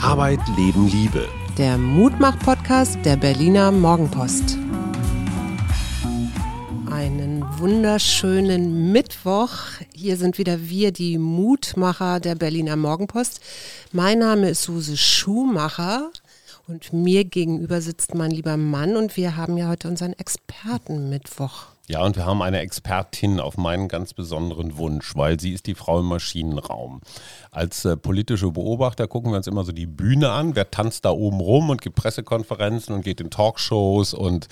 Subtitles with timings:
[0.00, 1.28] Arbeit, Leben, Liebe.
[1.56, 4.56] Der Mutmach-Podcast der Berliner Morgenpost.
[6.88, 9.50] Einen wunderschönen Mittwoch.
[9.92, 13.40] Hier sind wieder wir, die Mutmacher der Berliner Morgenpost.
[13.90, 16.12] Mein Name ist Suse Schumacher
[16.68, 21.77] und mir gegenüber sitzt mein lieber Mann und wir haben ja heute unseren Expertenmittwoch.
[21.88, 25.74] Ja, und wir haben eine Expertin auf meinen ganz besonderen Wunsch, weil sie ist die
[25.74, 27.00] Frau im Maschinenraum.
[27.50, 30.54] Als äh, politische Beobachter gucken wir uns immer so die Bühne an.
[30.54, 34.48] Wer tanzt da oben rum und gibt Pressekonferenzen und geht in Talkshows und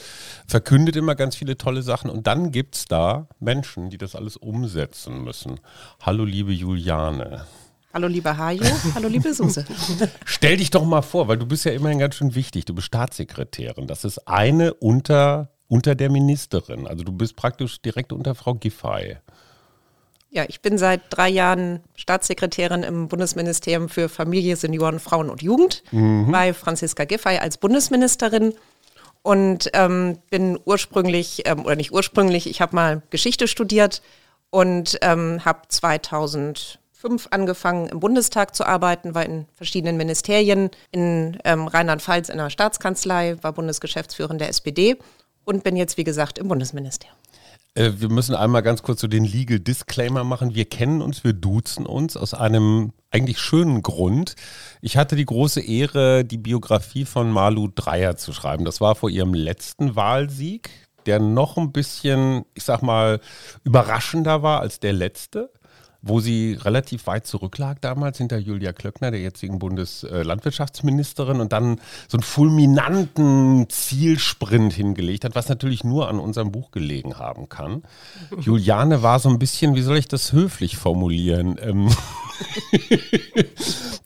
[0.47, 2.09] verkündet immer ganz viele tolle Sachen.
[2.09, 5.61] Und dann gibt es da Menschen, die das alles umsetzen müssen.
[6.01, 7.45] Hallo, liebe Juliane.
[7.93, 9.65] Hallo liebe Hajo, hallo liebe Suse.
[10.25, 12.65] Stell dich doch mal vor, weil du bist ja immerhin ganz schön wichtig.
[12.65, 13.87] Du bist Staatssekretärin.
[13.87, 16.87] Das ist eine unter unter der Ministerin.
[16.87, 19.17] Also du bist praktisch direkt unter Frau Giffey.
[20.31, 25.83] Ja, ich bin seit drei Jahren Staatssekretärin im Bundesministerium für Familie, Senioren, Frauen und Jugend
[25.93, 26.31] mhm.
[26.31, 28.53] bei Franziska Giffey als Bundesministerin
[29.23, 34.03] und ähm, bin ursprünglich, ähm, oder nicht ursprünglich, ich habe mal Geschichte studiert
[34.51, 41.67] und ähm, habe 2005 angefangen im Bundestag zu arbeiten, war in verschiedenen Ministerien, in ähm,
[41.67, 44.97] Rheinland-Pfalz in der Staatskanzlei, war Bundesgeschäftsführerin der SPD
[45.47, 47.17] und bin jetzt, wie gesagt, im Bundesministerium.
[47.75, 50.55] Äh, wir müssen einmal ganz kurz so den Legal Disclaimer machen.
[50.55, 54.35] Wir kennen uns, wir duzen uns aus einem eigentlich schönen Grund.
[54.83, 58.65] Ich hatte die große Ehre, die Biografie von Malu Dreyer zu schreiben.
[58.65, 60.71] Das war vor ihrem letzten Wahlsieg,
[61.07, 63.21] der noch ein bisschen, ich sag mal,
[63.63, 65.51] überraschender war als der letzte
[66.07, 72.17] wo sie relativ weit zurücklag damals hinter Julia Klöckner, der jetzigen Bundeslandwirtschaftsministerin, und dann so
[72.17, 77.83] einen fulminanten Zielsprint hingelegt hat, was natürlich nur an unserem Buch gelegen haben kann.
[78.41, 81.59] Juliane war so ein bisschen, wie soll ich das höflich formulieren?
[81.61, 81.89] Ähm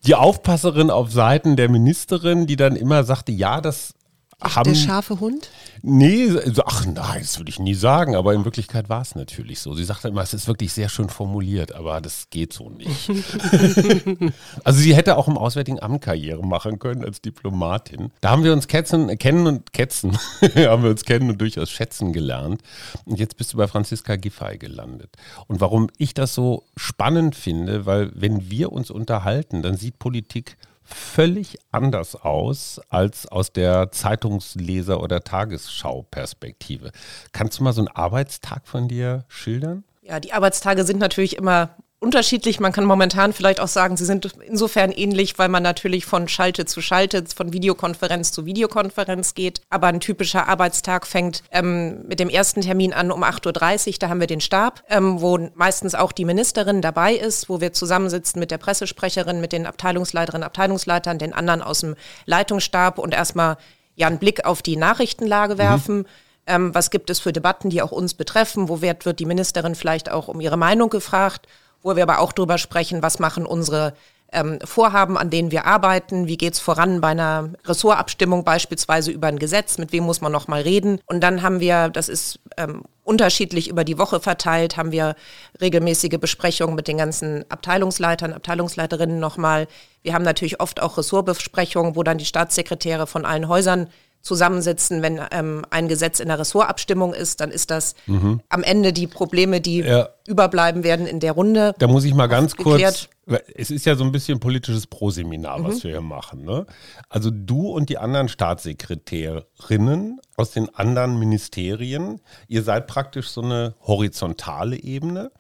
[0.06, 3.94] die Aufpasserin auf Seiten der Ministerin, die dann immer sagte, ja, das
[4.40, 5.50] haben, der scharfe Hund?
[5.82, 6.30] Nee,
[6.64, 9.74] ach nein, das würde ich nie sagen, aber in Wirklichkeit war es natürlich so.
[9.74, 13.10] Sie sagte immer, es ist wirklich sehr schön formuliert, aber das geht so nicht.
[14.64, 18.10] also sie hätte auch im Auswärtigen Amt Karriere machen können als Diplomatin.
[18.20, 20.18] Da haben wir uns ketzen, kennen und ketzen,
[20.56, 22.62] haben wir uns kennen und durchaus schätzen gelernt.
[23.06, 25.16] Und jetzt bist du bei Franziska Giffey gelandet.
[25.46, 30.56] Und warum ich das so spannend finde, weil wenn wir uns unterhalten, dann sieht Politik
[30.94, 36.92] völlig anders aus als aus der Zeitungsleser- oder Tagesschau-Perspektive.
[37.32, 39.84] Kannst du mal so einen Arbeitstag von dir schildern?
[40.02, 42.60] Ja, die Arbeitstage sind natürlich immer unterschiedlich.
[42.60, 46.64] Man kann momentan vielleicht auch sagen, sie sind insofern ähnlich, weil man natürlich von Schalte
[46.64, 49.60] zu Schalte, von Videokonferenz zu Videokonferenz geht.
[49.68, 53.94] Aber ein typischer Arbeitstag fängt ähm, mit dem ersten Termin an um 8.30 Uhr.
[54.00, 57.74] Da haben wir den Stab, ähm, wo meistens auch die Ministerin dabei ist, wo wir
[57.74, 63.58] zusammensitzen mit der Pressesprecherin, mit den Abteilungsleiterinnen, Abteilungsleitern, den anderen aus dem Leitungsstab und erstmal
[63.94, 65.98] ja einen Blick auf die Nachrichtenlage werfen.
[65.98, 66.06] Mhm.
[66.46, 68.70] Ähm, was gibt es für Debatten, die auch uns betreffen?
[68.70, 71.46] Wo wird, wird die Ministerin vielleicht auch um ihre Meinung gefragt?
[71.82, 73.94] Wo wir aber auch drüber sprechen, was machen unsere
[74.32, 79.38] ähm, Vorhaben, an denen wir arbeiten, wie geht's voran bei einer Ressortabstimmung beispielsweise über ein
[79.38, 81.00] Gesetz, mit wem muss man noch mal reden.
[81.06, 85.16] Und dann haben wir, das ist ähm, unterschiedlich über die Woche verteilt, haben wir
[85.60, 89.66] regelmäßige Besprechungen mit den ganzen Abteilungsleitern, Abteilungsleiterinnen nochmal.
[90.02, 93.88] Wir haben natürlich oft auch Ressortbesprechungen, wo dann die Staatssekretäre von allen Häusern
[94.22, 98.40] zusammensitzen, wenn ähm, ein Gesetz in der Ressortabstimmung ist, dann ist das mhm.
[98.48, 100.08] am Ende die Probleme, die ja.
[100.26, 101.74] überbleiben werden in der Runde.
[101.78, 103.08] Da muss ich mal ganz kurz,
[103.54, 105.64] es ist ja so ein bisschen politisches Proseminar, mhm.
[105.64, 106.44] was wir hier machen.
[106.44, 106.66] Ne?
[107.08, 113.74] Also du und die anderen Staatssekretärinnen aus den anderen Ministerien, ihr seid praktisch so eine
[113.86, 115.30] horizontale Ebene.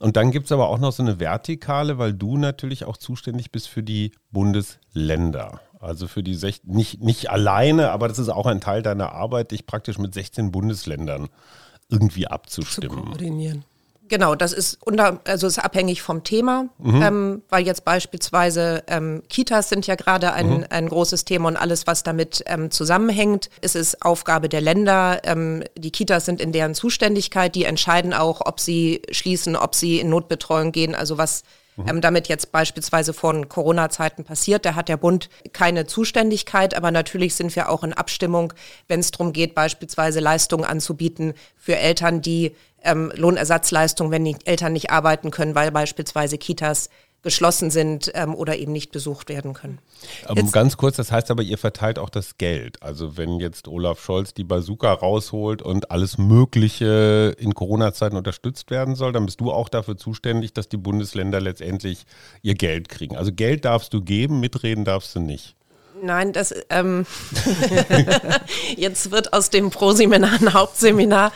[0.00, 3.52] Und dann gibt es aber auch noch so eine vertikale, weil du natürlich auch zuständig
[3.52, 5.60] bist für die Bundesländer.
[5.80, 9.50] Also für die 16, nicht, nicht alleine, aber das ist auch ein Teil deiner Arbeit,
[9.50, 11.28] dich praktisch mit 16 Bundesländern
[11.88, 12.98] irgendwie abzustimmen.
[12.98, 13.64] Zu koordinieren.
[14.08, 17.02] Genau, das ist unter, also ist abhängig vom Thema, mhm.
[17.02, 20.66] ähm, weil jetzt beispielsweise ähm, Kitas sind ja gerade ein, mhm.
[20.70, 23.50] ein großes Thema und alles, was damit ähm, zusammenhängt.
[23.62, 25.20] Es ist Aufgabe der Länder.
[25.24, 27.54] Ähm, die Kitas sind in deren Zuständigkeit.
[27.54, 30.94] Die entscheiden auch, ob sie schließen, ob sie in Notbetreuung gehen.
[30.94, 31.42] Also was
[31.76, 31.88] mhm.
[31.88, 34.64] ähm, damit jetzt beispielsweise von Corona-Zeiten passiert.
[34.64, 38.52] Da hat der Bund keine Zuständigkeit, aber natürlich sind wir auch in Abstimmung,
[38.88, 44.72] wenn es darum geht, beispielsweise Leistungen anzubieten für Eltern, die ähm, Lohnersatzleistungen, wenn die Eltern
[44.72, 46.88] nicht arbeiten können, weil beispielsweise Kitas
[47.22, 49.78] geschlossen sind ähm, oder eben nicht besucht werden können.
[50.28, 52.82] Ähm, ganz kurz, das heißt aber, ihr verteilt auch das Geld.
[52.82, 58.94] Also wenn jetzt Olaf Scholz die Bazooka rausholt und alles Mögliche in Corona-Zeiten unterstützt werden
[58.94, 62.06] soll, dann bist du auch dafür zuständig, dass die Bundesländer letztendlich
[62.42, 63.16] ihr Geld kriegen.
[63.16, 65.56] Also Geld darfst du geben, mitreden darfst du nicht.
[66.02, 67.06] Nein, das ähm,
[68.76, 71.32] jetzt wird aus dem Pro-Seminar ein Hauptseminar.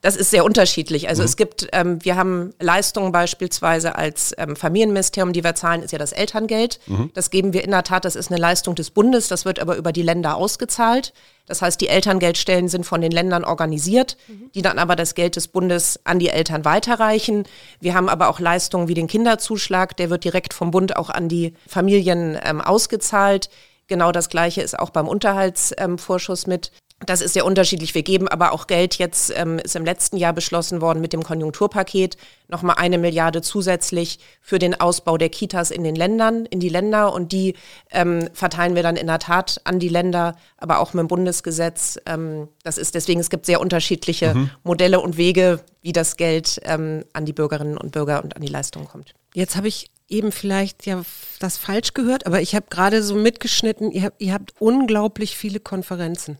[0.00, 1.08] Das ist sehr unterschiedlich.
[1.08, 1.26] Also mhm.
[1.26, 5.98] es gibt, ähm, wir haben Leistungen beispielsweise als ähm, Familienministerium, die wir zahlen, ist ja
[5.98, 6.78] das Elterngeld.
[6.86, 7.10] Mhm.
[7.14, 9.76] Das geben wir in der Tat, das ist eine Leistung des Bundes, das wird aber
[9.76, 11.12] über die Länder ausgezahlt.
[11.46, 14.50] Das heißt, die Elterngeldstellen sind von den Ländern organisiert, mhm.
[14.54, 17.44] die dann aber das Geld des Bundes an die Eltern weiterreichen.
[17.80, 21.28] Wir haben aber auch Leistungen wie den Kinderzuschlag, der wird direkt vom Bund auch an
[21.28, 23.48] die Familien ähm, ausgezahlt.
[23.88, 26.72] Genau das Gleiche ist auch beim Unterhaltsvorschuss mit.
[27.04, 27.94] Das ist sehr unterschiedlich.
[27.94, 28.94] Wir geben aber auch Geld.
[28.94, 32.16] Jetzt ähm, ist im letzten Jahr beschlossen worden mit dem Konjunkturpaket
[32.48, 37.12] nochmal eine Milliarde zusätzlich für den Ausbau der Kitas in den Ländern, in die Länder.
[37.12, 37.54] Und die
[37.90, 41.98] ähm, verteilen wir dann in der Tat an die Länder, aber auch mit dem Bundesgesetz.
[42.06, 44.50] Ähm, das ist deswegen, es gibt sehr unterschiedliche mhm.
[44.64, 48.48] Modelle und Wege, wie das Geld ähm, an die Bürgerinnen und Bürger und an die
[48.48, 49.12] Leistungen kommt.
[49.34, 51.02] Jetzt habe ich eben vielleicht ja
[51.40, 55.60] das falsch gehört, aber ich habe gerade so mitgeschnitten, ihr habt, ihr habt unglaublich viele
[55.60, 56.38] Konferenzen.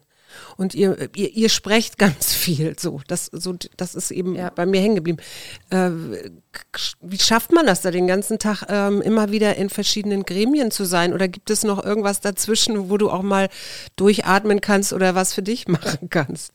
[0.57, 3.01] Und ihr, ihr, ihr sprecht ganz viel so.
[3.07, 4.51] Das, so, das ist eben ja.
[4.51, 5.19] bei mir hängen geblieben.
[5.71, 5.91] Äh,
[7.01, 10.85] wie schafft man das da den ganzen Tag ähm, immer wieder in verschiedenen Gremien zu
[10.85, 11.13] sein?
[11.13, 13.49] Oder gibt es noch irgendwas dazwischen, wo du auch mal
[13.97, 16.53] durchatmen kannst oder was für dich machen kannst?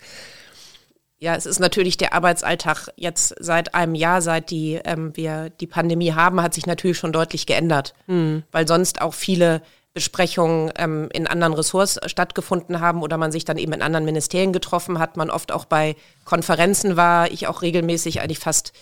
[1.23, 5.67] Ja, es ist natürlich der Arbeitsalltag jetzt seit einem Jahr, seit die, ähm, wir die
[5.67, 8.41] Pandemie haben, hat sich natürlich schon deutlich geändert, mhm.
[8.51, 9.61] weil sonst auch viele
[9.93, 14.51] Besprechungen ähm, in anderen Ressorts stattgefunden haben oder man sich dann eben in anderen Ministerien
[14.51, 15.95] getroffen hat, man oft auch bei
[16.25, 18.73] Konferenzen war, ich auch regelmäßig eigentlich fast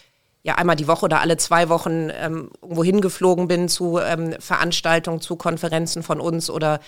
[0.42, 5.20] ja einmal die Woche oder alle zwei Wochen ähm, irgendwo hingeflogen bin zu ähm, Veranstaltungen,
[5.20, 6.80] zu Konferenzen von uns oder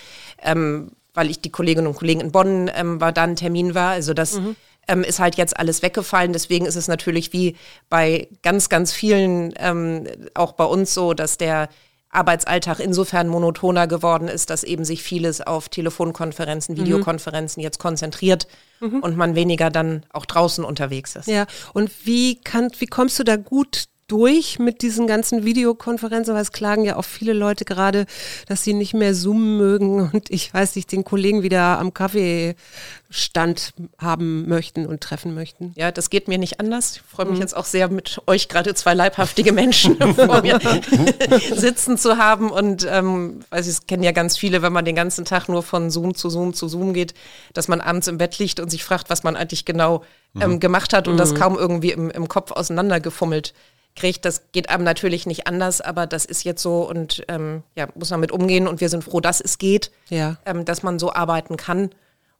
[0.41, 3.89] ähm, weil ich die Kolleginnen und Kollegen in Bonn ähm, war, dann Termin war.
[3.89, 4.55] Also das mhm
[4.87, 6.33] ähm, ist halt jetzt alles weggefallen.
[6.33, 7.55] Deswegen ist es natürlich wie
[7.89, 11.69] bei ganz, ganz vielen, ähm, auch bei uns so, dass der
[12.11, 16.81] Arbeitsalltag insofern monotoner geworden ist, dass eben sich vieles auf Telefonkonferenzen, mhm.
[16.81, 17.63] Videokonferenzen mhm.
[17.63, 18.47] jetzt konzentriert
[18.81, 18.99] mhm.
[18.99, 21.27] und man weniger dann auch draußen unterwegs ist.
[21.27, 26.41] Ja, und wie, kann, wie kommst du da gut durch mit diesen ganzen Videokonferenzen, weil
[26.41, 28.05] es klagen ja auch viele Leute gerade,
[28.45, 33.73] dass sie nicht mehr Zoom mögen und ich weiß nicht, den Kollegen wieder am Kaffeestand
[33.97, 35.71] haben möchten und treffen möchten.
[35.77, 36.97] Ja, das geht mir nicht anders.
[36.97, 37.41] Ich freue mich mhm.
[37.41, 40.59] jetzt auch sehr, mit euch gerade zwei leibhaftige Menschen vor mir
[41.55, 44.95] sitzen zu haben und ähm, weiß ich, es kennen ja ganz viele, wenn man den
[44.95, 47.13] ganzen Tag nur von Zoom zu Zoom zu Zoom geht,
[47.53, 50.03] dass man abends im Bett liegt und sich fragt, was man eigentlich genau
[50.39, 50.59] ähm, mhm.
[50.59, 51.19] gemacht hat und mhm.
[51.19, 53.53] das kaum irgendwie im, im Kopf auseinandergefummelt
[53.95, 54.25] kriegt.
[54.25, 58.09] Das geht einem natürlich nicht anders, aber das ist jetzt so und ähm, ja, muss
[58.09, 60.37] man mit umgehen und wir sind froh, dass es geht, ja.
[60.45, 61.91] ähm, dass man so arbeiten kann.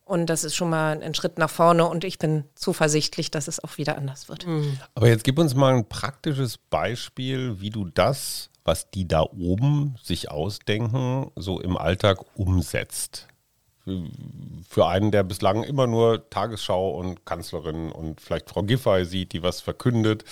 [0.04, 3.64] Und das ist schon mal ein Schritt nach vorne und ich bin zuversichtlich, dass es
[3.64, 4.46] auch wieder anders wird.
[4.46, 4.78] Mhm.
[4.94, 9.96] Aber jetzt gib uns mal ein praktisches Beispiel, wie du das, was die da oben
[10.04, 13.28] sich ausdenken, so im Alltag umsetzt.
[14.68, 19.44] Für einen, der bislang immer nur Tagesschau und Kanzlerin und vielleicht Frau Giffey sieht, die
[19.44, 20.26] was verkündet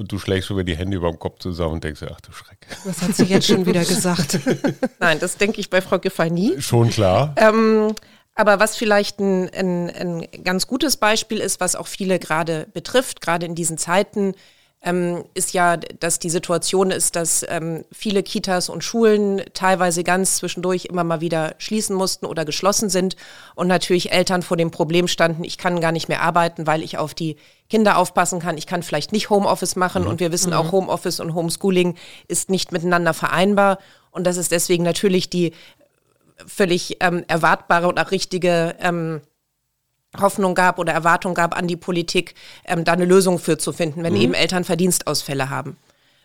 [0.00, 2.66] und du schlägst wieder die Hände über dem Kopf zusammen und denkst, ach du Schreck.
[2.84, 4.40] Was hat sie jetzt schon wieder gesagt?
[4.98, 6.60] Nein, das denke ich bei Frau Giffey nie.
[6.60, 7.34] Schon klar.
[7.36, 7.94] Ähm,
[8.34, 13.20] aber was vielleicht ein, ein, ein ganz gutes Beispiel ist, was auch viele gerade betrifft,
[13.20, 14.34] gerade in diesen Zeiten,
[14.82, 20.36] ähm, ist ja, dass die Situation ist, dass ähm, viele Kitas und Schulen teilweise ganz
[20.36, 23.16] zwischendurch immer mal wieder schließen mussten oder geschlossen sind
[23.54, 26.96] und natürlich Eltern vor dem Problem standen, ich kann gar nicht mehr arbeiten, weil ich
[26.96, 27.36] auf die
[27.68, 28.56] Kinder aufpassen kann.
[28.56, 30.08] Ich kann vielleicht nicht Homeoffice machen mhm.
[30.08, 30.56] und wir wissen mhm.
[30.56, 31.96] auch, Homeoffice und Homeschooling
[32.26, 33.78] ist nicht miteinander vereinbar
[34.10, 35.52] und das ist deswegen natürlich die
[36.46, 39.20] völlig ähm, erwartbare und auch richtige ähm,
[40.18, 44.02] Hoffnung gab oder Erwartung gab an die Politik, ähm, da eine Lösung für zu finden,
[44.02, 44.20] wenn mhm.
[44.20, 45.76] eben Eltern Verdienstausfälle haben.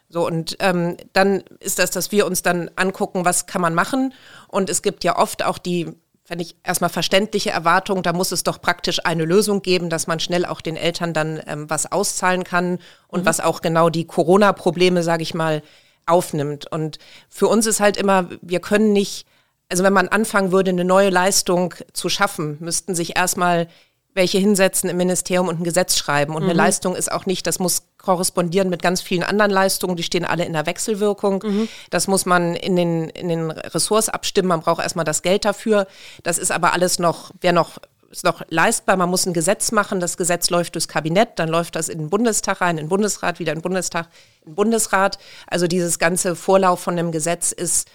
[0.10, 4.14] So, und ähm, dann ist das, dass wir uns dann angucken, was kann man machen.
[4.48, 5.92] Und es gibt ja oft auch die,
[6.28, 10.20] wenn ich erstmal verständliche Erwartung, da muss es doch praktisch eine Lösung geben, dass man
[10.20, 13.26] schnell auch den Eltern dann ähm, was auszahlen kann und mhm.
[13.26, 15.62] was auch genau die Corona-Probleme, sage ich mal,
[16.06, 16.72] aufnimmt.
[16.72, 17.00] Und
[17.30, 19.26] für uns ist halt immer, wir können nicht
[19.70, 23.68] also wenn man anfangen würde, eine neue Leistung zu schaffen, müssten sich erstmal
[24.14, 26.36] welche hinsetzen im Ministerium und ein Gesetz schreiben.
[26.36, 26.50] Und mhm.
[26.50, 30.24] eine Leistung ist auch nicht, das muss korrespondieren mit ganz vielen anderen Leistungen, die stehen
[30.24, 31.44] alle in der Wechselwirkung.
[31.46, 31.68] Mhm.
[31.90, 35.86] Das muss man in den, in den Ressorts abstimmen, man braucht erstmal das Geld dafür.
[36.24, 37.80] Das ist aber alles noch, wäre noch
[38.10, 38.96] ist noch leistbar.
[38.96, 40.00] Man muss ein Gesetz machen.
[40.00, 43.40] Das Gesetz läuft durchs Kabinett, dann läuft das in den Bundestag rein, in den Bundesrat,
[43.40, 44.08] wieder in den Bundestag,
[44.42, 45.18] in den Bundesrat.
[45.48, 47.90] Also dieses ganze Vorlauf von einem Gesetz ist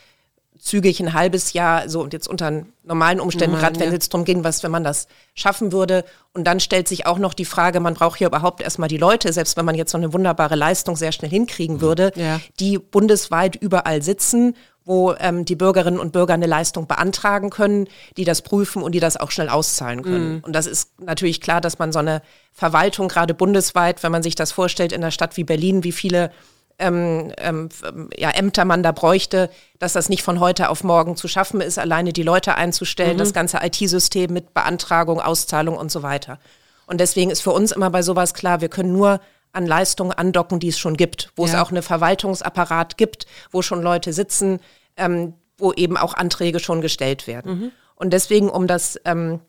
[0.61, 4.25] zügig ein halbes Jahr, so und jetzt unter normalen Umständen, gerade wenn es jetzt darum
[4.25, 6.05] ging, was, wenn man das schaffen würde.
[6.33, 9.33] Und dann stellt sich auch noch die Frage, man braucht hier überhaupt erstmal die Leute,
[9.33, 11.81] selbst wenn man jetzt so eine wunderbare Leistung sehr schnell hinkriegen mhm.
[11.81, 12.41] würde, ja.
[12.59, 17.87] die bundesweit überall sitzen, wo ähm, die Bürgerinnen und Bürger eine Leistung beantragen können,
[18.17, 20.35] die das prüfen und die das auch schnell auszahlen können.
[20.35, 20.41] Mhm.
[20.43, 24.35] Und das ist natürlich klar, dass man so eine Verwaltung gerade bundesweit, wenn man sich
[24.35, 26.33] das vorstellt in einer Stadt wie Berlin, wie viele
[26.81, 27.69] ähm, ähm,
[28.17, 31.79] ja, Ämter man da bräuchte, dass das nicht von heute auf morgen zu schaffen ist,
[31.79, 33.19] alleine die Leute einzustellen, mhm.
[33.19, 36.39] das ganze IT-System mit Beantragung, Auszahlung und so weiter.
[36.87, 39.21] Und deswegen ist für uns immer bei sowas klar, wir können nur
[39.53, 41.53] an Leistungen andocken, die es schon gibt, wo ja.
[41.53, 44.61] es auch eine Verwaltungsapparat gibt, wo schon Leute sitzen,
[44.97, 47.53] ähm, wo eben auch Anträge schon gestellt werden.
[47.53, 47.73] Mhm.
[47.95, 49.41] Und deswegen, um das ähm,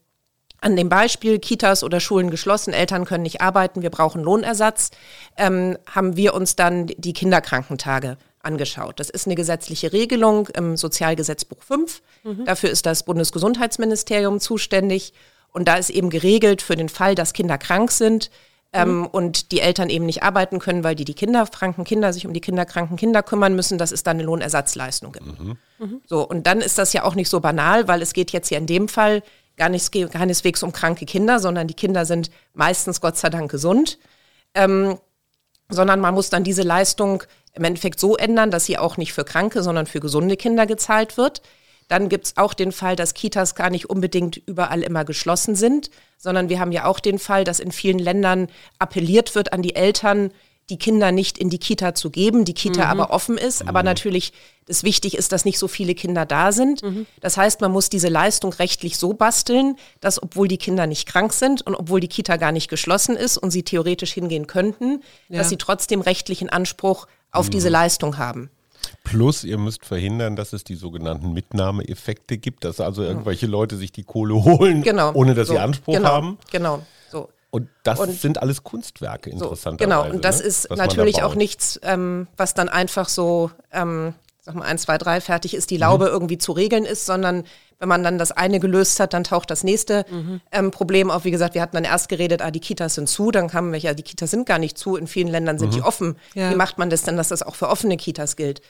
[0.62, 4.92] an dem Beispiel Kitas oder Schulen geschlossen, Eltern können nicht arbeiten, wir brauchen Lohnersatz,
[5.36, 9.00] ähm, haben wir uns dann die Kinderkrankentage angeschaut.
[9.00, 12.02] Das ist eine gesetzliche Regelung im Sozialgesetzbuch 5.
[12.24, 12.46] Mhm.
[12.46, 15.14] Dafür ist das Bundesgesundheitsministerium zuständig.
[15.52, 18.32] Und da ist eben geregelt für den Fall, dass Kinder krank sind
[18.74, 19.06] ähm, mhm.
[19.08, 22.40] und die Eltern eben nicht arbeiten können, weil die die kinderkranken Kinder sich um die
[22.40, 25.40] kinderkranken Kinder kümmern müssen, dass es dann eine Lohnersatzleistung gibt.
[25.40, 25.58] Mhm.
[26.06, 28.60] So, und dann ist das ja auch nicht so banal, weil es geht jetzt hier
[28.60, 29.24] in dem Fall
[29.58, 34.00] gar nicht, keineswegs um kranke Kinder, sondern die Kinder sind meistens Gott sei Dank gesund.
[34.54, 34.98] Ähm,
[35.70, 39.24] sondern man muss dann diese Leistung im Endeffekt so ändern, dass sie auch nicht für
[39.24, 41.42] kranke, sondern für gesunde Kinder gezahlt wird.
[41.88, 45.90] Dann gibt es auch den Fall, dass Kitas gar nicht unbedingt überall immer geschlossen sind,
[46.18, 48.48] sondern wir haben ja auch den Fall, dass in vielen Ländern
[48.80, 50.32] appelliert wird an die Eltern,
[50.72, 52.90] die Kinder nicht in die Kita zu geben, die Kita mhm.
[52.90, 53.62] aber offen ist.
[53.62, 53.70] Mhm.
[53.70, 54.34] Aber natürlich
[54.68, 56.82] es wichtig ist, dass nicht so viele Kinder da sind.
[56.82, 57.06] Mhm.
[57.20, 61.34] Das heißt, man muss diese Leistung rechtlich so basteln, dass obwohl die Kinder nicht krank
[61.34, 65.40] sind und obwohl die Kita gar nicht geschlossen ist und sie theoretisch hingehen könnten, ja.
[65.40, 67.74] dass sie trotzdem rechtlichen Anspruch auf diese mhm.
[67.74, 68.50] Leistung haben.
[69.04, 73.92] Plus, ihr müsst verhindern, dass es die sogenannten Mitnahmeeffekte gibt, dass also irgendwelche Leute sich
[73.92, 75.12] die Kohle holen, genau.
[75.14, 75.54] ohne dass so.
[75.54, 76.10] sie Anspruch genau.
[76.10, 76.38] haben.
[76.52, 76.82] Genau.
[77.52, 79.92] Und das und sind alles Kunstwerke, interessanterweise.
[79.92, 80.46] So, genau, und das ne?
[80.46, 84.98] ist natürlich da auch nichts, ähm, was dann einfach so, ähm, sag mal, eins, zwei,
[84.98, 86.12] drei, fertig ist, die Laube mhm.
[86.12, 87.44] irgendwie zu regeln ist, sondern
[87.78, 90.40] wenn man dann das eine gelöst hat, dann taucht das nächste mhm.
[90.52, 91.26] ähm, Problem auf.
[91.26, 93.80] Wie gesagt, wir hatten dann erst geredet, ah, die Kitas sind zu, dann kamen wir,
[93.80, 95.76] ja, die Kitas sind gar nicht zu, in vielen Ländern sind mhm.
[95.76, 96.16] die offen.
[96.36, 96.52] Ja.
[96.52, 98.62] Wie macht man das denn, dass das auch für offene Kitas gilt?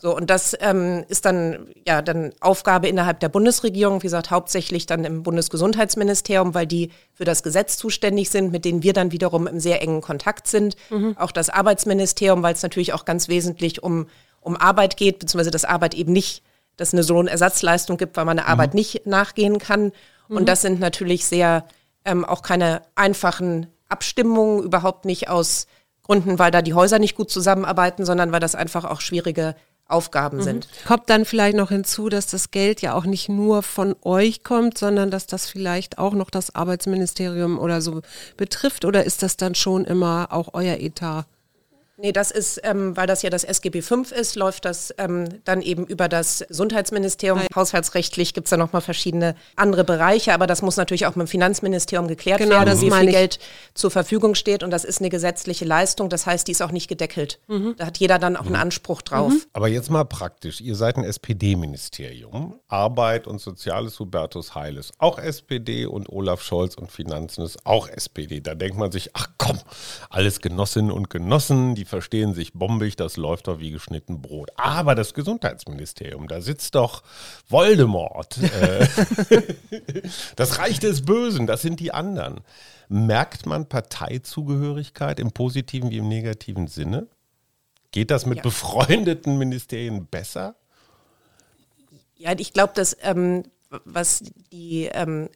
[0.00, 4.86] So, und das ähm, ist dann ja dann Aufgabe innerhalb der Bundesregierung, wie gesagt, hauptsächlich
[4.86, 9.48] dann im Bundesgesundheitsministerium, weil die für das Gesetz zuständig sind, mit denen wir dann wiederum
[9.48, 10.76] im sehr engen Kontakt sind.
[10.90, 11.16] Mhm.
[11.18, 14.06] Auch das Arbeitsministerium, weil es natürlich auch ganz wesentlich um,
[14.40, 16.44] um Arbeit geht, beziehungsweise dass Arbeit eben nicht,
[16.76, 18.52] dass eine so eine Ersatzleistung gibt, weil man eine mhm.
[18.52, 19.90] Arbeit nicht nachgehen kann.
[20.28, 20.36] Mhm.
[20.36, 21.64] Und das sind natürlich sehr
[22.04, 25.66] ähm, auch keine einfachen Abstimmungen, überhaupt nicht aus
[26.04, 29.56] Gründen, weil da die Häuser nicht gut zusammenarbeiten, sondern weil das einfach auch schwierige
[29.88, 30.42] Aufgaben mhm.
[30.42, 30.68] sind.
[30.86, 34.76] Kommt dann vielleicht noch hinzu, dass das Geld ja auch nicht nur von euch kommt,
[34.76, 38.02] sondern dass das vielleicht auch noch das Arbeitsministerium oder so
[38.36, 38.84] betrifft?
[38.84, 41.26] Oder ist das dann schon immer auch euer Etat?
[42.00, 45.60] Nee, das ist, ähm, weil das ja das SGB V ist, läuft das ähm, dann
[45.62, 47.38] eben über das Gesundheitsministerium.
[47.38, 47.48] Nein.
[47.56, 51.30] Haushaltsrechtlich gibt es da nochmal verschiedene andere Bereiche, aber das muss natürlich auch mit dem
[51.30, 53.40] Finanzministerium geklärt genau, werden, wie viel Geld
[53.74, 54.62] zur Verfügung steht.
[54.62, 57.40] Und das ist eine gesetzliche Leistung, das heißt, die ist auch nicht gedeckelt.
[57.48, 57.74] Mhm.
[57.76, 58.60] Da hat jeder dann auch einen mhm.
[58.60, 59.32] Anspruch drauf.
[59.32, 59.42] Mhm.
[59.52, 65.86] Aber jetzt mal praktisch, ihr seid ein SPD-Ministerium, Arbeit und Soziales Hubertus Heiles, auch SPD
[65.86, 68.40] und Olaf Scholz und Finanzen ist auch SPD.
[68.40, 69.58] Da denkt man sich, ach komm,
[70.10, 74.50] alles Genossinnen und Genossen, die verstehen sich bombig, das läuft doch wie geschnitten Brot.
[74.56, 77.02] Aber das Gesundheitsministerium, da sitzt doch
[77.48, 78.38] Voldemort.
[78.38, 78.86] Äh,
[80.36, 82.40] das Reich des Bösen, das sind die anderen.
[82.88, 87.08] Merkt man Parteizugehörigkeit im positiven wie im negativen Sinne?
[87.90, 88.42] Geht das mit ja.
[88.42, 90.54] befreundeten Ministerien besser?
[92.16, 93.44] Ja, ich glaube, dass ähm,
[93.84, 95.28] was die, ähm,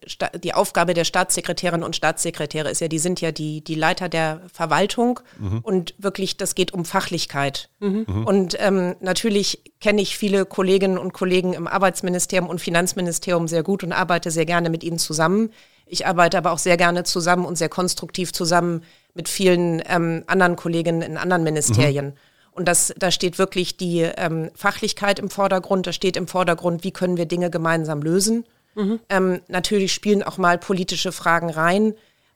[0.42, 4.40] die Aufgabe der Staatssekretärinnen und Staatssekretäre ist ja, die sind ja die, die Leiter der
[4.52, 5.58] Verwaltung mhm.
[5.58, 7.68] und wirklich, das geht um Fachlichkeit.
[7.80, 8.06] Mhm.
[8.08, 8.26] mhm.
[8.26, 13.84] Und ähm, natürlich kenne ich viele Kolleginnen und Kollegen im Arbeitsministerium und Finanzministerium sehr gut
[13.84, 15.50] und arbeite sehr gerne mit ihnen zusammen.
[15.84, 18.82] Ich arbeite aber auch sehr gerne zusammen und sehr konstruktiv zusammen
[19.14, 22.14] mit vielen ähm, anderen Kolleginnen in anderen Ministerien.
[22.52, 26.92] Und das, da steht wirklich die ähm, Fachlichkeit im Vordergrund, da steht im Vordergrund, wie
[26.92, 28.44] können wir Dinge gemeinsam lösen.
[28.74, 29.00] Mhm.
[29.08, 31.94] Ähm, natürlich spielen auch mal politische Fragen rein.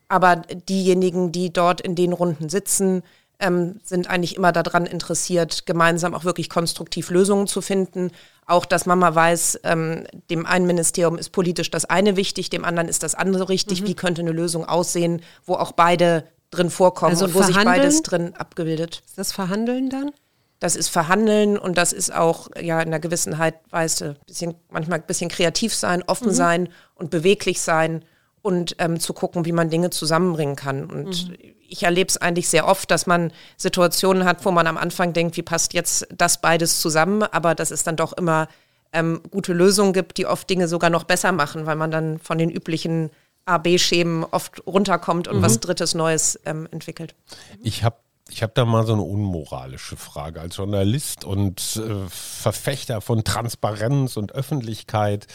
[0.09, 0.37] Aber
[0.69, 3.03] diejenigen, die dort in den Runden sitzen,
[3.39, 8.13] ähm, sind eigentlich immer daran interessiert, gemeinsam auch wirklich konstruktiv Lösungen zu finden.
[8.47, 12.89] Auch, dass Mama weiß, ähm, dem einen Ministerium ist politisch das eine wichtig, dem anderen
[12.89, 13.83] ist das andere richtig.
[13.83, 13.87] Mhm.
[13.89, 18.03] Wie könnte eine Lösung aussehen, wo auch beide drin vorkommen also und wo sich beides
[18.03, 19.03] drin abgebildet.
[19.07, 20.11] Ist das Verhandeln dann?
[20.59, 23.39] Das ist Verhandeln und das ist auch ja in einer gewissen
[23.71, 26.35] Weise bisschen, manchmal ein bisschen kreativ sein, offen mhm.
[26.35, 28.05] sein und beweglich sein
[28.41, 30.87] und ähm, zu gucken, wie man Dinge zusammenbringen kann.
[30.87, 31.37] Und mhm.
[31.69, 35.37] ich erlebe es eigentlich sehr oft, dass man Situationen hat, wo man am Anfang denkt,
[35.37, 38.49] wie passt jetzt das beides zusammen, aber dass es dann doch immer
[38.93, 42.39] ähm, gute Lösungen gibt, die oft Dinge sogar noch besser machen, weil man dann von
[42.39, 43.11] den üblichen
[43.47, 45.43] A-B-Schemen oft runterkommt und mhm.
[45.43, 47.15] was Drittes Neues ähm, entwickelt.
[47.63, 47.97] Ich habe
[48.29, 50.41] ich habe da mal so eine unmoralische Frage.
[50.41, 55.29] Als Journalist und äh, Verfechter von Transparenz und Öffentlichkeit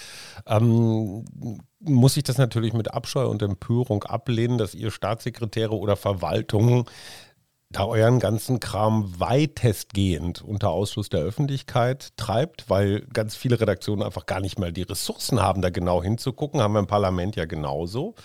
[0.46, 1.24] ähm,
[1.80, 6.84] muss ich das natürlich mit Abscheu und Empörung ablehnen, dass ihr Staatssekretäre oder Verwaltungen
[7.72, 14.26] da euren ganzen Kram weitestgehend unter Ausschluss der Öffentlichkeit treibt, weil ganz viele Redaktionen einfach
[14.26, 18.16] gar nicht mal die Ressourcen haben, da genau hinzugucken, haben wir im Parlament ja genauso.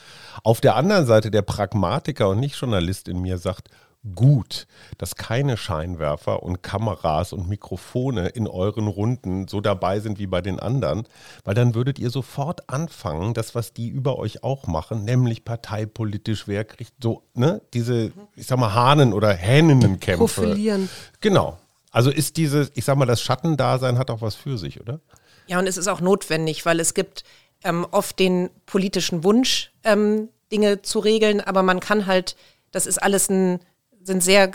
[0.43, 3.69] Auf der anderen Seite der Pragmatiker und nicht Journalist in mir sagt,
[4.15, 4.67] gut,
[4.99, 10.41] dass keine Scheinwerfer und Kameras und Mikrofone in euren Runden so dabei sind wie bei
[10.41, 11.07] den anderen,
[11.45, 16.47] weil dann würdet ihr sofort anfangen, das, was die über euch auch machen, nämlich parteipolitisch,
[16.47, 20.19] wer kriegt so, ne, diese, ich sag mal, Hahnen- oder Hähnenkämpfe.
[20.19, 20.89] Profilieren.
[21.21, 21.59] Genau.
[21.91, 25.01] Also ist diese, ich sag mal, das Schattendasein hat auch was für sich, oder?
[25.47, 27.25] Ja, und es ist auch notwendig, weil es gibt
[27.65, 32.37] ähm, oft den politischen Wunsch, ähm, Dinge zu regeln, aber man kann halt,
[32.71, 33.61] das ist alles ein
[34.07, 34.51] sind sehr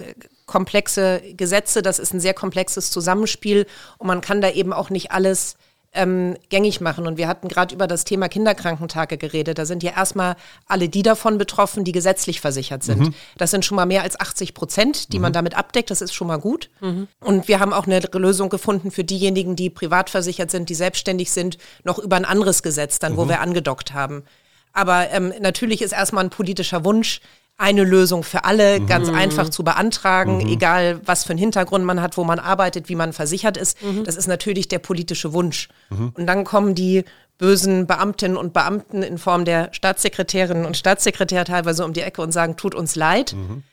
[0.46, 3.68] komplexe Gesetze, das ist ein sehr komplexes Zusammenspiel
[3.98, 5.56] und man kann da eben auch nicht alles
[5.94, 7.06] ähm, gängig machen.
[7.06, 9.58] Und wir hatten gerade über das Thema Kinderkrankentage geredet.
[9.58, 10.36] Da sind ja erstmal
[10.68, 13.00] alle die davon betroffen, die gesetzlich versichert sind.
[13.00, 13.14] Mhm.
[13.38, 15.24] Das sind schon mal mehr als 80 Prozent, die mhm.
[15.24, 15.92] man damit abdeckt.
[15.92, 16.70] Das ist schon mal gut.
[16.80, 17.08] Mhm.
[17.20, 21.32] Und wir haben auch eine Lösung gefunden für diejenigen, die privat versichert sind, die selbstständig
[21.32, 23.30] sind, noch über ein anderes Gesetz, dann wo mhm.
[23.30, 24.24] wir angedockt haben.
[24.74, 27.20] Aber ähm, natürlich ist erstmal ein politischer Wunsch,
[27.62, 28.88] eine Lösung für alle, mhm.
[28.88, 30.48] ganz einfach zu beantragen, mhm.
[30.48, 33.82] egal was für einen Hintergrund man hat, wo man arbeitet, wie man versichert ist.
[33.84, 34.04] Mhm.
[34.04, 35.70] Das ist natürlich der politische Wunsch.
[35.90, 36.12] Mhm.
[36.16, 37.06] Und dann kommen die
[37.38, 42.32] bösen Beamtinnen und Beamten in Form der Staatssekretärinnen und Staatssekretär teilweise um die Ecke und
[42.32, 43.34] sagen, tut uns leid.
[43.34, 43.64] Mhm.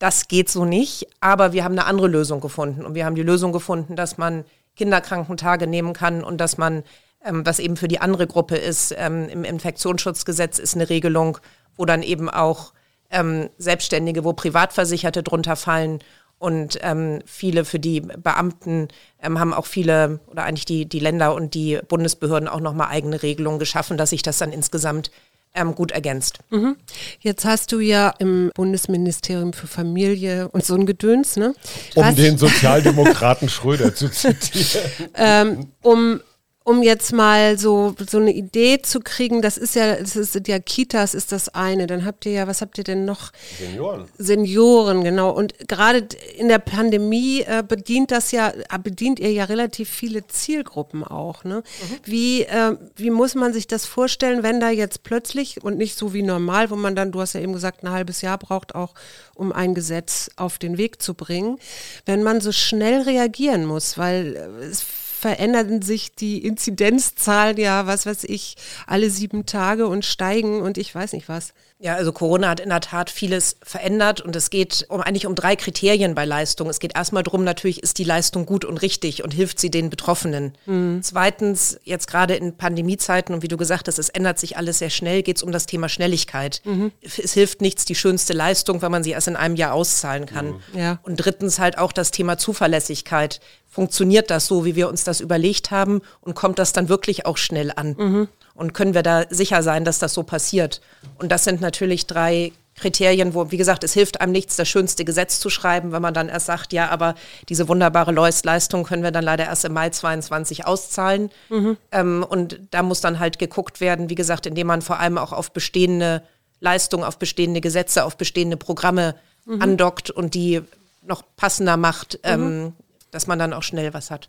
[0.00, 2.84] Das geht so nicht, aber wir haben eine andere Lösung gefunden.
[2.84, 6.82] Und wir haben die Lösung gefunden, dass man Kinderkrankentage nehmen kann und dass man,
[7.24, 11.38] ähm, was eben für die andere Gruppe ist, ähm, im Infektionsschutzgesetz ist eine Regelung,
[11.76, 12.72] wo dann eben auch
[13.10, 16.00] ähm, Selbstständige, wo Privatversicherte drunter fallen.
[16.38, 18.88] Und ähm, viele für die Beamten
[19.22, 23.22] ähm, haben auch viele oder eigentlich die, die Länder und die Bundesbehörden auch nochmal eigene
[23.22, 25.10] Regelungen geschaffen, dass sich das dann insgesamt
[25.56, 26.38] ähm, gut ergänzt.
[26.50, 26.76] Mhm.
[27.20, 31.54] Jetzt hast du ja im Bundesministerium für Familie und so ein Gedöns, ne?
[31.94, 34.90] Um hast den Sozialdemokraten Schröder zu zitieren.
[35.14, 36.20] ähm, um
[36.66, 40.58] um jetzt mal so, so eine Idee zu kriegen, das ist ja, das ist ja
[40.58, 41.86] Kitas ist das eine.
[41.86, 43.30] Dann habt ihr ja, was habt ihr denn noch?
[43.56, 44.06] Senioren.
[44.18, 45.30] Senioren, genau.
[45.30, 50.26] Und gerade in der Pandemie äh, bedient das ja, äh, bedient ihr ja relativ viele
[50.26, 51.44] Zielgruppen auch.
[51.44, 51.58] Ne?
[51.58, 51.96] Mhm.
[52.04, 56.14] Wie, äh, wie muss man sich das vorstellen, wenn da jetzt plötzlich und nicht so
[56.14, 58.94] wie normal, wo man dann, du hast ja eben gesagt, ein halbes Jahr braucht auch,
[59.36, 61.60] um ein Gesetz auf den Weg zu bringen,
[62.06, 64.84] wenn man so schnell reagieren muss, weil äh, es
[65.26, 68.54] verändern sich die Inzidenzzahlen ja, was weiß ich,
[68.86, 71.52] alle sieben Tage und steigen und ich weiß nicht was.
[71.78, 75.34] Ja, also Corona hat in der Tat vieles verändert und es geht um, eigentlich um
[75.34, 76.70] drei Kriterien bei Leistung.
[76.70, 79.90] Es geht erstmal darum, natürlich ist die Leistung gut und richtig und hilft sie den
[79.90, 80.56] Betroffenen.
[80.64, 81.02] Mhm.
[81.02, 84.88] Zweitens, jetzt gerade in Pandemiezeiten und wie du gesagt hast, es ändert sich alles sehr
[84.88, 86.62] schnell, geht es um das Thema Schnelligkeit.
[86.64, 86.92] Mhm.
[87.02, 90.46] Es hilft nichts die schönste Leistung, wenn man sie erst in einem Jahr auszahlen kann.
[90.72, 90.78] Mhm.
[90.78, 90.98] Ja.
[91.02, 93.40] Und drittens halt auch das Thema Zuverlässigkeit.
[93.66, 97.36] Funktioniert das so, wie wir uns das überlegt haben und kommt das dann wirklich auch
[97.36, 97.96] schnell an?
[97.98, 98.28] Mhm.
[98.56, 100.80] Und können wir da sicher sein, dass das so passiert?
[101.18, 105.04] Und das sind natürlich drei Kriterien, wo, wie gesagt, es hilft einem nichts, das schönste
[105.04, 107.14] Gesetz zu schreiben, wenn man dann erst sagt, ja, aber
[107.48, 111.30] diese wunderbare Leistung können wir dann leider erst im Mai 22 auszahlen.
[111.48, 111.76] Mhm.
[111.90, 115.32] Ähm, und da muss dann halt geguckt werden, wie gesagt, indem man vor allem auch
[115.32, 116.22] auf bestehende
[116.60, 119.14] Leistungen, auf bestehende Gesetze, auf bestehende Programme
[119.46, 119.62] mhm.
[119.62, 120.62] andockt und die
[121.02, 122.72] noch passender macht, ähm, mhm.
[123.10, 124.28] dass man dann auch schnell was hat.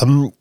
[0.00, 0.32] Ähm,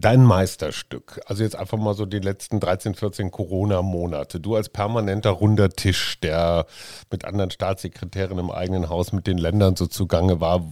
[0.00, 4.38] Dein Meisterstück, also jetzt einfach mal so die letzten 13, 14 Corona-Monate.
[4.38, 6.66] Du als permanenter runder Tisch, der
[7.10, 10.64] mit anderen Staatssekretären im eigenen Haus mit den Ländern so zugange war.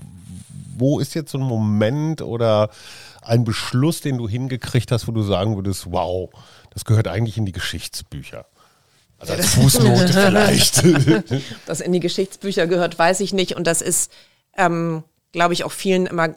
[0.78, 2.70] Wo ist jetzt so ein Moment oder
[3.20, 6.30] ein Beschluss, den du hingekriegt hast, wo du sagen würdest, wow,
[6.70, 8.46] das gehört eigentlich in die Geschichtsbücher?
[9.18, 10.84] Also als Fußnote vielleicht.
[11.66, 13.56] das in die Geschichtsbücher gehört, weiß ich nicht.
[13.56, 14.12] Und das ist,
[14.56, 16.36] ähm, glaube ich, auch vielen immer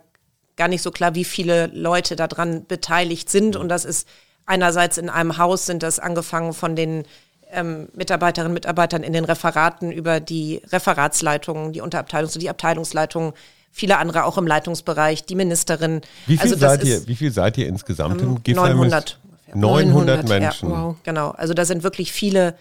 [0.59, 3.55] gar nicht so klar, wie viele Leute daran beteiligt sind.
[3.55, 4.07] Und das ist
[4.45, 7.05] einerseits in einem Haus sind das angefangen von den
[7.51, 13.33] ähm, Mitarbeiterinnen und Mitarbeitern in den Referaten über die Referatsleitungen, die Unterabteilungs- und die Abteilungsleitungen,
[13.71, 16.01] viele andere auch im Leitungsbereich, die Ministerin.
[16.27, 18.57] Wie viel, also seid, ihr, wie viel seid ihr insgesamt im GIF?
[18.57, 19.17] 900.
[19.55, 20.69] 900, 900 Menschen.
[20.69, 20.95] Ja, wow.
[21.03, 22.55] Genau, also da sind wirklich viele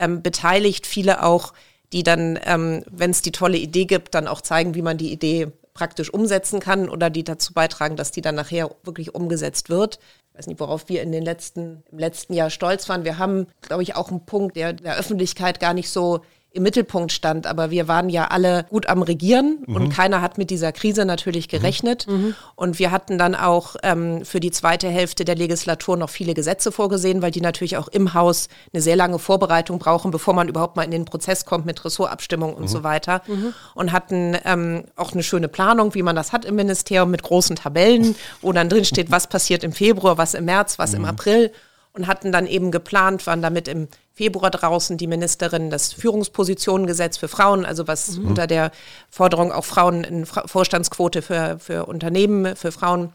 [0.00, 1.52] ähm, beteiligt, viele auch,
[1.92, 5.12] die dann, ähm, wenn es die tolle Idee gibt, dann auch zeigen, wie man die
[5.12, 9.98] Idee praktisch umsetzen kann oder die dazu beitragen, dass die dann nachher wirklich umgesetzt wird.
[10.32, 13.04] Ich weiß nicht, worauf wir in den letzten, im letzten Jahr stolz waren.
[13.04, 16.20] Wir haben, glaube ich, auch einen Punkt, der der Öffentlichkeit gar nicht so
[16.54, 17.46] im Mittelpunkt stand.
[17.46, 19.76] Aber wir waren ja alle gut am Regieren mhm.
[19.76, 21.50] und keiner hat mit dieser Krise natürlich mhm.
[21.50, 22.06] gerechnet.
[22.06, 22.34] Mhm.
[22.54, 26.72] Und wir hatten dann auch ähm, für die zweite Hälfte der Legislatur noch viele Gesetze
[26.72, 30.76] vorgesehen, weil die natürlich auch im Haus eine sehr lange Vorbereitung brauchen, bevor man überhaupt
[30.76, 32.68] mal in den Prozess kommt mit Ressortabstimmung und mhm.
[32.68, 33.22] so weiter.
[33.26, 33.54] Mhm.
[33.74, 37.56] Und hatten ähm, auch eine schöne Planung, wie man das hat im Ministerium mit großen
[37.56, 41.08] Tabellen, wo dann drin steht, was passiert im Februar, was im März, was im mhm.
[41.08, 41.52] April
[41.94, 47.28] und hatten dann eben geplant, waren damit im Februar draußen die Ministerin das Führungspositionengesetz für
[47.28, 48.28] Frauen, also was mhm.
[48.28, 48.70] unter der
[49.10, 53.12] Forderung auch Frauen in Vorstandsquote für, für Unternehmen, für Frauen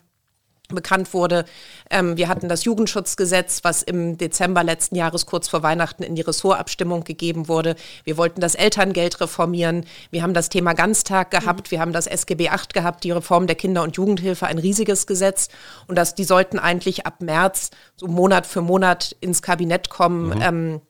[0.67, 1.45] bekannt wurde.
[1.89, 6.21] Ähm, wir hatten das Jugendschutzgesetz, was im Dezember letzten Jahres kurz vor Weihnachten in die
[6.21, 7.75] Ressortabstimmung gegeben wurde.
[8.03, 9.85] Wir wollten das Elterngeld reformieren.
[10.11, 11.67] Wir haben das Thema Ganztag gehabt.
[11.67, 11.71] Mhm.
[11.71, 15.47] Wir haben das SGB VIII gehabt, die Reform der Kinder- und Jugendhilfe, ein riesiges Gesetz.
[15.87, 20.35] Und das, die sollten eigentlich ab März so Monat für Monat ins Kabinett kommen.
[20.35, 20.41] Mhm.
[20.41, 20.81] Ähm,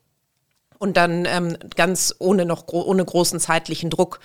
[0.80, 4.20] und dann ähm, ganz ohne noch gro ohne großen zeitlichen Druck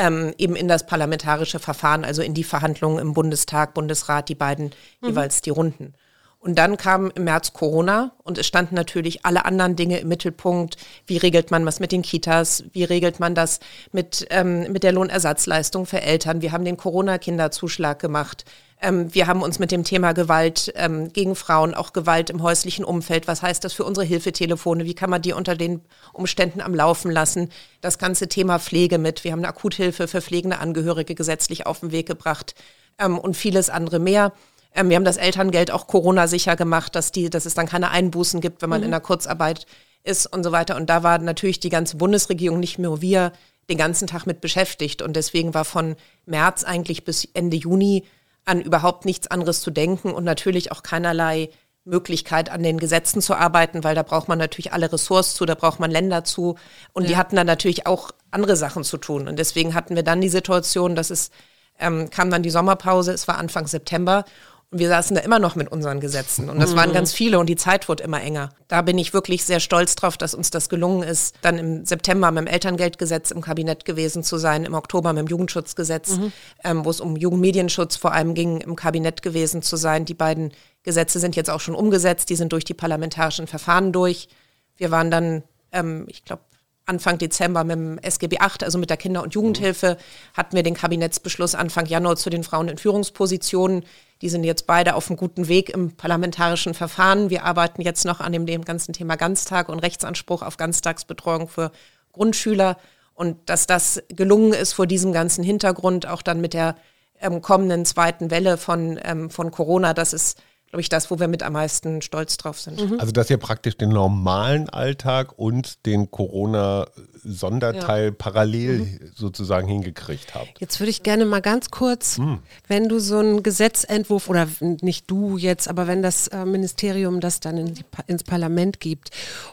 [0.00, 4.70] ähm, eben in das parlamentarische Verfahren, also in die Verhandlungen im Bundestag, Bundesrat, die beiden
[5.00, 5.08] mhm.
[5.08, 5.94] jeweils die Runden.
[6.42, 10.78] Und dann kam im März Corona und es standen natürlich alle anderen Dinge im Mittelpunkt.
[11.06, 12.64] Wie regelt man was mit den Kitas?
[12.72, 13.60] Wie regelt man das
[13.92, 16.40] mit, ähm, mit der Lohnersatzleistung für Eltern?
[16.40, 18.46] Wir haben den Corona-Kinderzuschlag gemacht.
[18.80, 22.86] Ähm, wir haben uns mit dem Thema Gewalt ähm, gegen Frauen, auch Gewalt im häuslichen
[22.86, 25.82] Umfeld, was heißt das für unsere Hilfetelefone, wie kann man die unter den
[26.14, 27.50] Umständen am Laufen lassen,
[27.82, 31.92] das ganze Thema Pflege mit, wir haben eine Akuthilfe für pflegende Angehörige gesetzlich auf den
[31.92, 32.54] Weg gebracht
[32.98, 34.32] ähm, und vieles andere mehr.
[34.74, 38.40] Ähm, wir haben das Elterngeld auch Corona-sicher gemacht, dass, die, dass es dann keine Einbußen
[38.40, 38.86] gibt, wenn man mhm.
[38.86, 39.66] in der Kurzarbeit
[40.02, 40.76] ist und so weiter.
[40.76, 43.32] Und da war natürlich die ganze Bundesregierung, nicht nur wir,
[43.68, 45.02] den ganzen Tag mit beschäftigt.
[45.02, 48.04] Und deswegen war von März eigentlich bis Ende Juni
[48.44, 51.50] an überhaupt nichts anderes zu denken und natürlich auch keinerlei
[51.84, 55.54] Möglichkeit, an den Gesetzen zu arbeiten, weil da braucht man natürlich alle Ressorts zu, da
[55.54, 56.56] braucht man Länder zu.
[56.92, 57.08] Und ja.
[57.08, 59.28] die hatten dann natürlich auch andere Sachen zu tun.
[59.28, 61.30] Und deswegen hatten wir dann die Situation, dass es
[61.78, 64.24] ähm, kam dann die Sommerpause, es war Anfang September
[64.72, 66.48] und wir saßen da immer noch mit unseren Gesetzen.
[66.48, 66.76] Und das mhm.
[66.76, 68.50] waren ganz viele und die Zeit wurde immer enger.
[68.68, 72.30] Da bin ich wirklich sehr stolz drauf, dass uns das gelungen ist, dann im September
[72.30, 76.32] mit dem Elterngeldgesetz im Kabinett gewesen zu sein, im Oktober mit dem Jugendschutzgesetz, mhm.
[76.62, 80.04] ähm, wo es um Jugendmedienschutz vor allem ging, im Kabinett gewesen zu sein.
[80.04, 80.52] Die beiden
[80.84, 84.28] Gesetze sind jetzt auch schon umgesetzt, die sind durch die parlamentarischen Verfahren durch.
[84.76, 86.42] Wir waren dann, ähm, ich glaube,
[86.86, 89.96] Anfang Dezember mit dem SGB VIII, also mit der Kinder- und Jugendhilfe,
[90.34, 93.84] hatten wir den Kabinettsbeschluss Anfang Januar zu den Frauen in Führungspositionen.
[94.22, 97.30] Die sind jetzt beide auf einem guten Weg im parlamentarischen Verfahren.
[97.30, 101.72] Wir arbeiten jetzt noch an dem, dem ganzen Thema Ganztag und Rechtsanspruch auf Ganztagsbetreuung für
[102.12, 102.76] Grundschüler.
[103.14, 106.76] Und dass das gelungen ist vor diesem ganzen Hintergrund, auch dann mit der
[107.20, 111.26] ähm, kommenden zweiten Welle von, ähm, von Corona, das ist glaube ich, das, wo wir
[111.26, 112.80] mit am meisten stolz drauf sind.
[112.80, 113.00] Mhm.
[113.00, 118.10] Also, dass ihr praktisch den normalen Alltag und den Corona-Sonderteil ja.
[118.16, 119.00] parallel mhm.
[119.16, 120.60] sozusagen hingekriegt habt.
[120.60, 122.38] Jetzt würde ich gerne mal ganz kurz, mhm.
[122.68, 127.40] wenn du so einen Gesetzentwurf, oder nicht du jetzt, aber wenn das äh, Ministerium das
[127.40, 129.10] dann in die, ins Parlament gibt,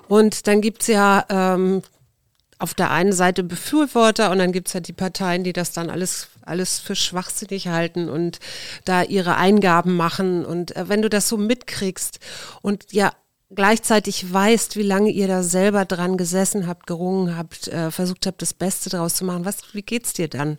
[0.07, 1.81] und dann gibt es ja ähm,
[2.59, 5.89] auf der einen Seite Befürworter und dann gibt es ja die Parteien, die das dann
[5.89, 8.39] alles, alles für schwachsinnig halten und
[8.85, 10.45] da ihre Eingaben machen.
[10.45, 12.19] Und äh, wenn du das so mitkriegst
[12.61, 13.11] und ja
[13.49, 18.41] gleichzeitig weißt, wie lange ihr da selber dran gesessen habt, gerungen habt, äh, versucht habt,
[18.41, 20.57] das Beste draus zu machen, was, wie geht's dir dann?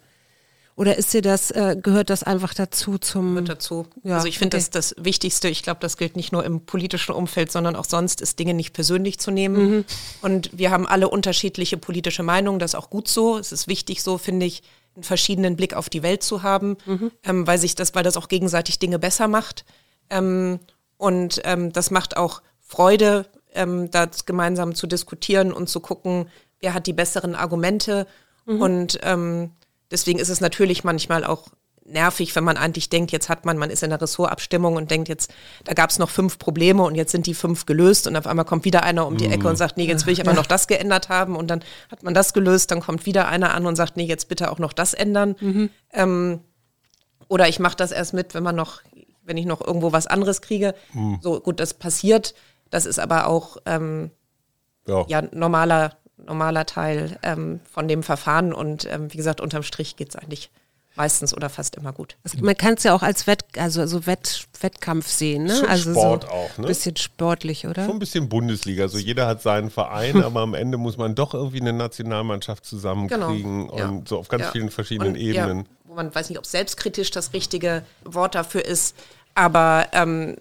[0.78, 3.34] Oder ist dir das, äh, gehört das einfach dazu zum.
[3.34, 3.86] Gehört dazu.
[4.04, 4.64] Ja, also ich finde okay.
[4.70, 8.20] das das Wichtigste, ich glaube, das gilt nicht nur im politischen Umfeld, sondern auch sonst,
[8.20, 9.70] ist Dinge nicht persönlich zu nehmen.
[9.78, 9.84] Mhm.
[10.22, 13.38] Und wir haben alle unterschiedliche politische Meinungen, das ist auch gut so.
[13.38, 14.62] Es ist wichtig so, finde ich,
[14.98, 17.10] einen verschiedenen Blick auf die Welt zu haben, mhm.
[17.24, 19.64] ähm, weil sich das, weil das auch gegenseitig Dinge besser macht.
[20.10, 20.60] Ähm,
[20.96, 26.28] und ähm, das macht auch Freude, ähm, da gemeinsam zu diskutieren und zu gucken,
[26.60, 28.06] wer hat die besseren Argumente.
[28.46, 28.60] Mhm.
[28.60, 29.50] Und ähm,
[29.90, 31.48] Deswegen ist es natürlich manchmal auch
[31.88, 35.08] nervig, wenn man eigentlich denkt, jetzt hat man, man ist in der Ressortabstimmung und denkt
[35.08, 35.32] jetzt,
[35.64, 38.44] da gab es noch fünf Probleme und jetzt sind die fünf gelöst und auf einmal
[38.44, 40.66] kommt wieder einer um die Ecke und sagt, nee, jetzt will ich aber noch das
[40.66, 43.96] geändert haben und dann hat man das gelöst, dann kommt wieder einer an und sagt,
[43.96, 45.70] nee, jetzt bitte auch noch das ändern.
[45.92, 46.40] Ähm,
[47.28, 48.82] oder ich mache das erst mit, wenn man noch,
[49.24, 50.74] wenn ich noch irgendwo was anderes kriege.
[51.20, 52.34] So gut, das passiert.
[52.70, 54.10] Das ist aber auch ähm,
[54.86, 55.04] Ja.
[55.08, 60.16] ja normaler normaler Teil ähm, von dem Verfahren und ähm, wie gesagt unterm Strich geht's
[60.16, 60.50] eigentlich
[60.98, 62.16] meistens oder fast immer gut.
[62.24, 65.56] Also man kann es ja auch als Wett, also so Wett, Wettkampf sehen, ne?
[65.56, 66.66] Schon also Sport so auch, ne?
[66.66, 67.84] Bisschen sportlich, oder?
[67.86, 68.82] Schon ein bisschen Bundesliga.
[68.82, 73.68] Also jeder hat seinen Verein, aber am Ende muss man doch irgendwie eine Nationalmannschaft zusammenkriegen
[73.68, 73.88] Genau, ja.
[73.88, 74.50] und so auf ganz Ja.
[74.50, 75.58] vielen verschiedenen Und, Ebenen.
[75.58, 78.94] Ja, wo man weiß nicht, ob selbstkritisch das richtige Wort dafür ist,
[79.34, 80.36] aber ähm,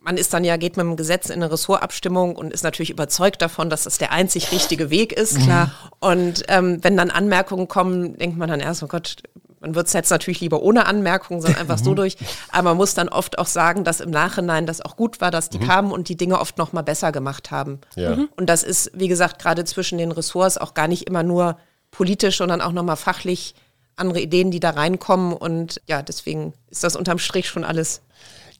[0.00, 3.42] man ist dann ja, geht mit dem Gesetz in eine Ressortabstimmung und ist natürlich überzeugt
[3.42, 5.38] davon, dass das der einzig richtige Weg ist.
[5.38, 5.70] Klar.
[6.00, 9.16] Und ähm, wenn dann Anmerkungen kommen, denkt man dann erst, oh Gott,
[9.60, 12.16] man wird es jetzt natürlich lieber ohne Anmerkungen, sondern einfach so durch.
[12.50, 15.48] Aber man muss dann oft auch sagen, dass im Nachhinein das auch gut war, dass
[15.50, 17.80] die kamen und die Dinge oft noch mal besser gemacht haben.
[17.96, 18.16] Ja.
[18.16, 18.28] Mhm.
[18.36, 21.58] Und das ist, wie gesagt, gerade zwischen den Ressorts auch gar nicht immer nur
[21.90, 23.54] politisch, sondern auch noch mal fachlich
[23.96, 25.32] andere Ideen, die da reinkommen.
[25.32, 28.02] Und ja, deswegen ist das unterm Strich schon alles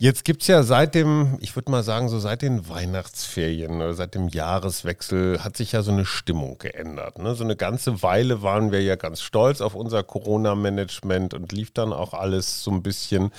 [0.01, 3.95] Jetzt gibt es ja seit dem, ich würde mal sagen, so seit den Weihnachtsferien oder
[3.95, 7.19] seit dem Jahreswechsel hat sich ja so eine Stimmung geändert.
[7.19, 7.35] Ne?
[7.35, 11.93] So eine ganze Weile waren wir ja ganz stolz auf unser Corona-Management und lief dann
[11.93, 13.33] auch alles so ein bisschen.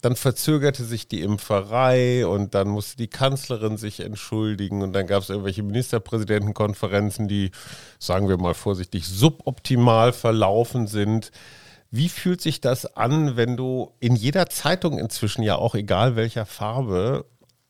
[0.00, 5.24] Dann verzögerte sich die Impferei und dann musste die Kanzlerin sich entschuldigen und dann gab
[5.24, 7.50] es irgendwelche Ministerpräsidentenkonferenzen, die,
[7.98, 11.32] sagen wir mal vorsichtig, suboptimal verlaufen sind.
[11.96, 16.44] Wie fühlt sich das an, wenn du in jeder Zeitung inzwischen ja auch egal welcher
[16.44, 17.24] Farbe,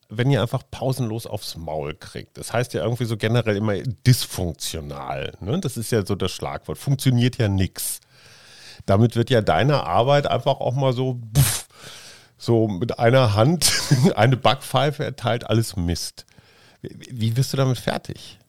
[0.09, 2.37] wenn ihr einfach pausenlos aufs Maul kriegt?
[2.37, 5.35] Das heißt ja irgendwie so generell immer dysfunktional.
[5.41, 5.61] Ne?
[5.61, 6.77] Das ist ja so das Schlagwort.
[6.77, 8.01] Funktioniert ja nix.
[8.85, 11.69] Damit wird ja deine Arbeit einfach auch mal so, pff,
[12.37, 13.73] so mit einer Hand
[14.17, 16.27] eine Backpfeife erteilt, alles Mist.
[16.83, 18.41] Wie, wie wirst du damit fertig?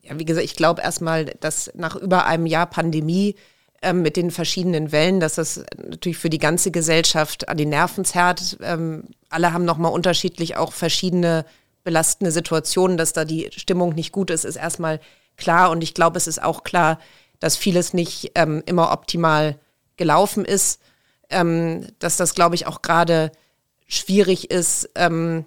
[0.00, 3.36] Ja, wie gesagt, ich glaube erstmal, dass nach über einem Jahr Pandemie
[3.84, 8.04] ähm, mit den verschiedenen Wellen, dass das natürlich für die ganze Gesellschaft an die Nerven
[8.04, 8.58] zerrt.
[8.62, 11.44] Ähm, alle haben nochmal unterschiedlich auch verschiedene
[11.84, 15.00] belastende Situationen, dass da die Stimmung nicht gut ist, ist erstmal
[15.36, 15.70] klar.
[15.70, 16.98] Und ich glaube, es ist auch klar,
[17.38, 19.58] dass vieles nicht ähm, immer optimal
[19.96, 20.80] gelaufen ist.
[21.30, 23.32] Ähm, dass das, glaube ich, auch gerade
[23.86, 25.44] schwierig ist, ähm,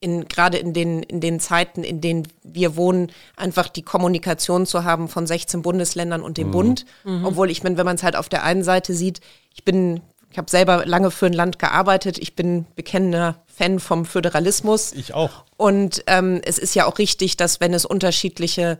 [0.00, 4.84] in, gerade in den, in den Zeiten, in denen wir wohnen, einfach die Kommunikation zu
[4.84, 6.84] haben von 16 Bundesländern und dem Bund.
[7.24, 9.20] Obwohl ich meine, wenn man es halt auf der einen Seite sieht,
[9.54, 14.04] ich bin, ich habe selber lange für ein Land gearbeitet, ich bin bekennender Fan vom
[14.04, 14.92] Föderalismus.
[14.92, 15.44] Ich auch.
[15.56, 18.78] Und ähm, es ist ja auch richtig, dass wenn es unterschiedliche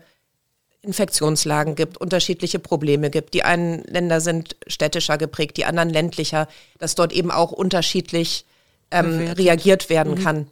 [0.82, 6.46] Infektionslagen gibt, unterschiedliche Probleme gibt, die einen Länder sind städtischer geprägt, die anderen ländlicher,
[6.78, 8.44] dass dort eben auch unterschiedlich
[8.90, 10.46] ähm, reagiert werden kann.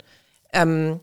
[0.54, 1.00] Ähm,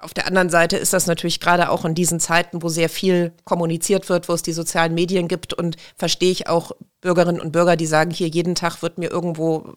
[0.00, 3.32] auf der anderen Seite ist das natürlich gerade auch in diesen Zeiten, wo sehr viel
[3.44, 7.76] kommuniziert wird, wo es die sozialen Medien gibt und verstehe ich auch Bürgerinnen und Bürger,
[7.76, 9.72] die sagen, hier jeden Tag wird mir irgendwo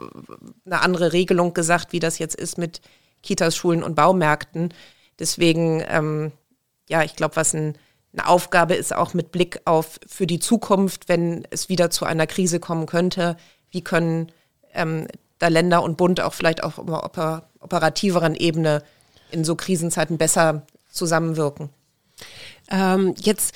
[0.66, 2.82] eine andere Regelung gesagt, wie das jetzt ist mit
[3.24, 4.74] Kitas, Schulen und Baumärkten.
[5.18, 6.32] Deswegen, ähm,
[6.88, 7.76] ja, ich glaube, was ein,
[8.14, 12.28] eine Aufgabe ist, auch mit Blick auf für die Zukunft, wenn es wieder zu einer
[12.28, 13.38] Krise kommen könnte,
[13.72, 14.32] wie können
[14.74, 15.08] ähm,
[15.40, 18.84] da Länder und Bund auch vielleicht auf einer oper operativeren Ebene
[19.32, 21.70] in so Krisenzeiten besser zusammenwirken.
[22.70, 23.56] Ähm, jetzt,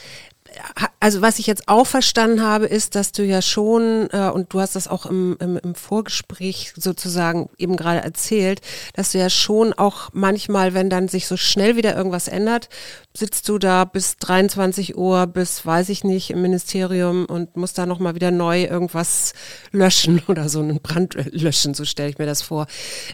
[1.00, 4.60] also was ich jetzt auch verstanden habe, ist, dass du ja schon, äh, und du
[4.60, 8.62] hast das auch im, im, im Vorgespräch sozusagen eben gerade erzählt,
[8.94, 12.70] dass du ja schon auch manchmal, wenn dann sich so schnell wieder irgendwas ändert,
[13.14, 17.86] sitzt du da bis 23 Uhr, bis weiß ich nicht, im Ministerium und musst da
[17.86, 19.34] nochmal wieder neu irgendwas
[19.72, 22.68] löschen oder so einen Brand löschen, so stelle ich mir das vor.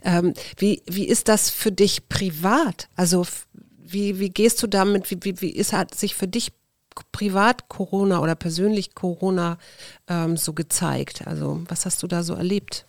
[0.03, 2.89] Ähm, wie, wie ist das für dich privat?
[2.95, 3.25] Also
[3.93, 6.53] wie, wie gehst du damit, wie, wie, wie ist, hat sich für dich
[7.11, 9.57] privat Corona oder persönlich Corona
[10.07, 11.27] ähm, so gezeigt?
[11.27, 12.85] Also was hast du da so erlebt?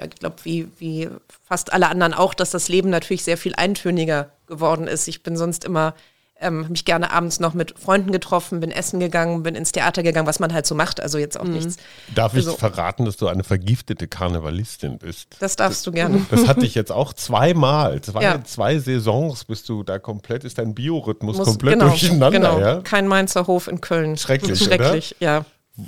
[0.00, 1.08] ja, ich glaube, wie, wie
[1.46, 5.08] fast alle anderen auch, dass das Leben natürlich sehr viel eintöniger geworden ist.
[5.08, 5.94] Ich bin sonst immer,
[6.40, 10.02] ähm, hab mich gerne abends noch mit Freunden getroffen, bin essen gegangen, bin ins Theater
[10.02, 11.00] gegangen, was man halt so macht.
[11.00, 11.76] Also jetzt auch nichts.
[12.14, 15.36] Darf ich Also- verraten, dass du eine vergiftete Karnevalistin bist?
[15.40, 16.24] Das darfst du gerne.
[16.30, 18.00] Das hatte ich jetzt auch zweimal.
[18.00, 18.42] Zwei, Ja.
[18.44, 22.30] zwei Saisons bist du da komplett, ist dein Biorhythmus Muss- komplett genau, durcheinander.
[22.30, 22.58] genau.
[22.60, 22.80] Ja?
[22.80, 24.16] Kein Mainzer Hof in Köln.
[24.16, 25.44] Schrecklich, Schrecklich, ja.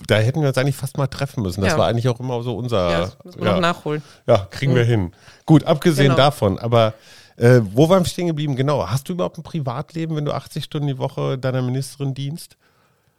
[0.07, 1.61] Da hätten wir uns eigentlich fast mal treffen müssen.
[1.61, 1.79] Das Ja.
[1.79, 2.91] war eigentlich auch immer so unser.
[2.91, 4.03] Ja, das müssen wir noch nachholen.
[4.27, 5.12] Ja, kriegen wir hin.
[5.45, 6.17] Gut, abgesehen Genau.
[6.17, 6.95] davon, aber
[7.37, 8.57] äh, wo waren wir stehen geblieben?
[8.57, 8.88] Genau.
[8.88, 12.57] Hast du überhaupt ein Privatleben, wenn du 80 Stunden die Woche deiner Ministerin dienst?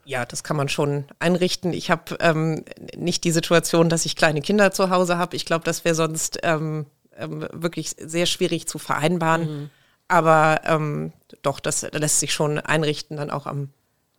[0.06, 1.71] Ja, das kann man schon einrichten.
[1.73, 5.36] Ich habe ähm, nicht die Situation, dass ich kleine Kinder zu Hause habe.
[5.36, 6.86] Ich glaube, das wäre sonst ähm,
[7.17, 9.41] ähm, wirklich sehr schwierig zu vereinbaren.
[9.41, 9.69] Mhm.
[10.10, 13.69] Aber ähm, doch, das lässt sich schon einrichten, dann auch am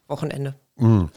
[0.08, 0.54] Wochenende.
[0.76, 1.10] Mhm.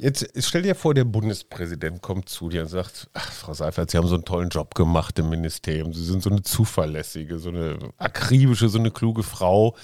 [0.00, 3.96] Jetzt stell dir vor, der Bundespräsident kommt zu dir und sagt, ach, Frau Seifert, Sie
[3.96, 5.92] haben so einen tollen Job gemacht im Ministerium.
[5.92, 9.76] Sie sind so eine zuverlässige, so eine akribische, so eine kluge Frau.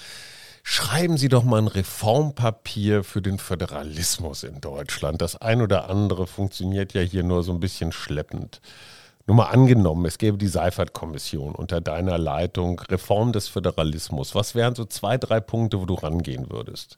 [0.63, 5.21] Schreiben Sie doch mal ein Reformpapier für den Föderalismus in Deutschland.
[5.21, 8.61] Das ein oder andere funktioniert ja hier nur so ein bisschen schleppend.
[9.27, 14.35] Nur mal angenommen, es gäbe die Seifert-Kommission unter deiner Leitung, Reform des Föderalismus.
[14.35, 16.97] Was wären so zwei, drei Punkte, wo du rangehen würdest?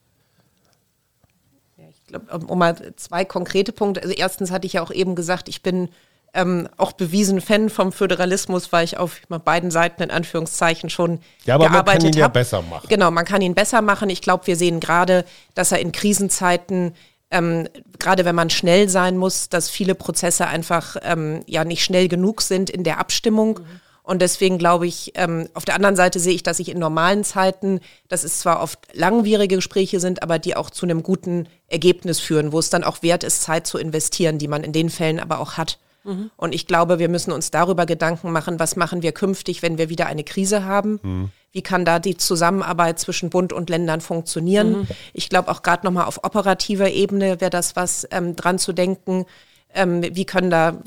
[2.07, 4.01] Glaube, um mal zwei konkrete Punkte.
[4.01, 5.89] Also erstens hatte ich ja auch eben gesagt, ich bin
[6.33, 11.55] ähm, auch bewiesen Fan vom Föderalismus, weil ich auf beiden Seiten in Anführungszeichen schon ja,
[11.55, 12.33] aber gearbeitet man kann ihn ja hab.
[12.33, 12.87] besser machen.
[12.89, 14.09] Genau, man kann ihn besser machen.
[14.09, 16.93] Ich glaube, wir sehen gerade, dass er in Krisenzeiten
[17.33, 22.07] ähm, gerade wenn man schnell sein muss, dass viele Prozesse einfach ähm, ja nicht schnell
[22.07, 23.59] genug sind in der Abstimmung.
[23.59, 23.79] Mhm.
[24.03, 27.23] Und deswegen glaube ich, ähm, auf der anderen Seite sehe ich, dass ich in normalen
[27.23, 32.19] Zeiten, dass es zwar oft langwierige Gespräche sind, aber die auch zu einem guten Ergebnis
[32.19, 35.19] führen, wo es dann auch wert ist, Zeit zu investieren, die man in den Fällen
[35.19, 35.79] aber auch hat.
[36.03, 36.31] Mhm.
[36.35, 39.89] Und ich glaube, wir müssen uns darüber Gedanken machen, was machen wir künftig, wenn wir
[39.89, 40.99] wieder eine Krise haben.
[41.01, 41.29] Mhm.
[41.51, 44.81] Wie kann da die Zusammenarbeit zwischen Bund und Ländern funktionieren?
[44.81, 44.87] Mhm.
[45.13, 49.25] Ich glaube auch gerade nochmal auf operativer Ebene wäre das was ähm, dran zu denken.
[49.73, 50.81] Ähm, wie können da,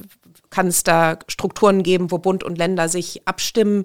[0.56, 3.84] kann es da Strukturen geben, wo Bund und Länder sich abstimmen?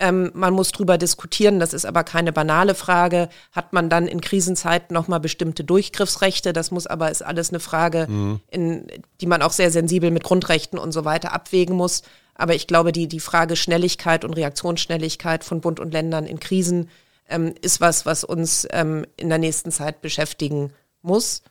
[0.00, 3.28] Ähm, man muss drüber diskutieren, das ist aber keine banale Frage.
[3.52, 6.52] Hat man dann in Krisenzeiten nochmal bestimmte Durchgriffsrechte?
[6.52, 8.40] Das muss aber, ist alles eine Frage, mhm.
[8.50, 8.88] in,
[9.20, 12.02] die man auch sehr sensibel mit Grundrechten und so weiter abwägen muss.
[12.34, 16.90] Aber ich glaube, die, die Frage Schnelligkeit und Reaktionsschnelligkeit von Bund und Ländern in Krisen
[17.28, 21.42] ähm, ist was, was uns ähm, in der nächsten Zeit beschäftigen muss.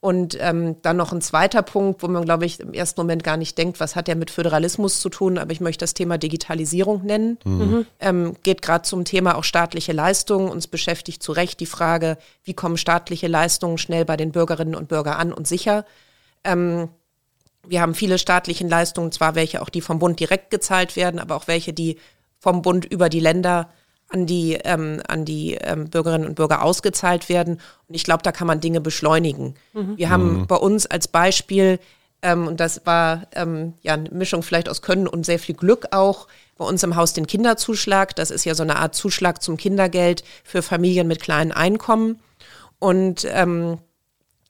[0.00, 3.36] Und ähm, dann noch ein zweiter Punkt, wo man, glaube ich, im ersten Moment gar
[3.36, 7.04] nicht denkt, was hat der mit Föderalismus zu tun, aber ich möchte das Thema Digitalisierung
[7.04, 7.38] nennen.
[7.44, 7.86] Mhm.
[8.00, 10.48] Ähm, geht gerade zum Thema auch staatliche Leistungen.
[10.48, 14.88] Uns beschäftigt zu Recht die Frage, wie kommen staatliche Leistungen schnell bei den Bürgerinnen und
[14.88, 15.84] Bürgern an und sicher.
[16.42, 16.88] Ähm,
[17.66, 21.36] wir haben viele staatliche Leistungen, zwar welche auch, die vom Bund direkt gezahlt werden, aber
[21.36, 21.98] auch welche, die
[22.38, 23.70] vom Bund über die Länder
[24.10, 27.60] an die, ähm, an die ähm, Bürgerinnen und Bürger ausgezahlt werden.
[27.88, 29.54] Und ich glaube, da kann man Dinge beschleunigen.
[29.72, 29.96] Mhm.
[29.96, 30.46] Wir haben mhm.
[30.46, 31.78] bei uns als Beispiel,
[32.22, 35.88] ähm, und das war ähm, ja eine Mischung vielleicht aus Können und sehr viel Glück
[35.92, 36.26] auch,
[36.58, 38.14] bei uns im Haus den Kinderzuschlag.
[38.16, 42.20] Das ist ja so eine Art Zuschlag zum Kindergeld für Familien mit kleinen Einkommen.
[42.78, 43.78] Und ähm,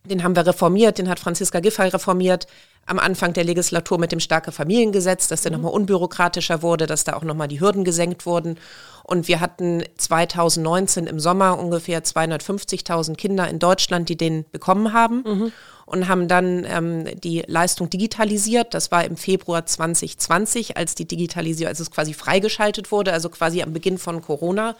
[0.05, 2.47] den haben wir reformiert, den hat Franziska Giffey reformiert
[2.91, 5.59] am Anfang der Legislatur mit dem starke Familiengesetz, dass der mhm.
[5.59, 8.59] nochmal unbürokratischer wurde, dass da auch nochmal die Hürden gesenkt wurden.
[9.05, 15.23] Und wir hatten 2019 im Sommer ungefähr 250.000 Kinder in Deutschland, die den bekommen haben.
[15.25, 15.53] Mhm.
[15.87, 18.75] Und haben dann ähm, die Leistung digitalisiert.
[18.75, 23.61] Das war im Februar 2020, als die Digitalisierung, als es quasi freigeschaltet wurde, also quasi
[23.63, 24.77] am Beginn von Corona.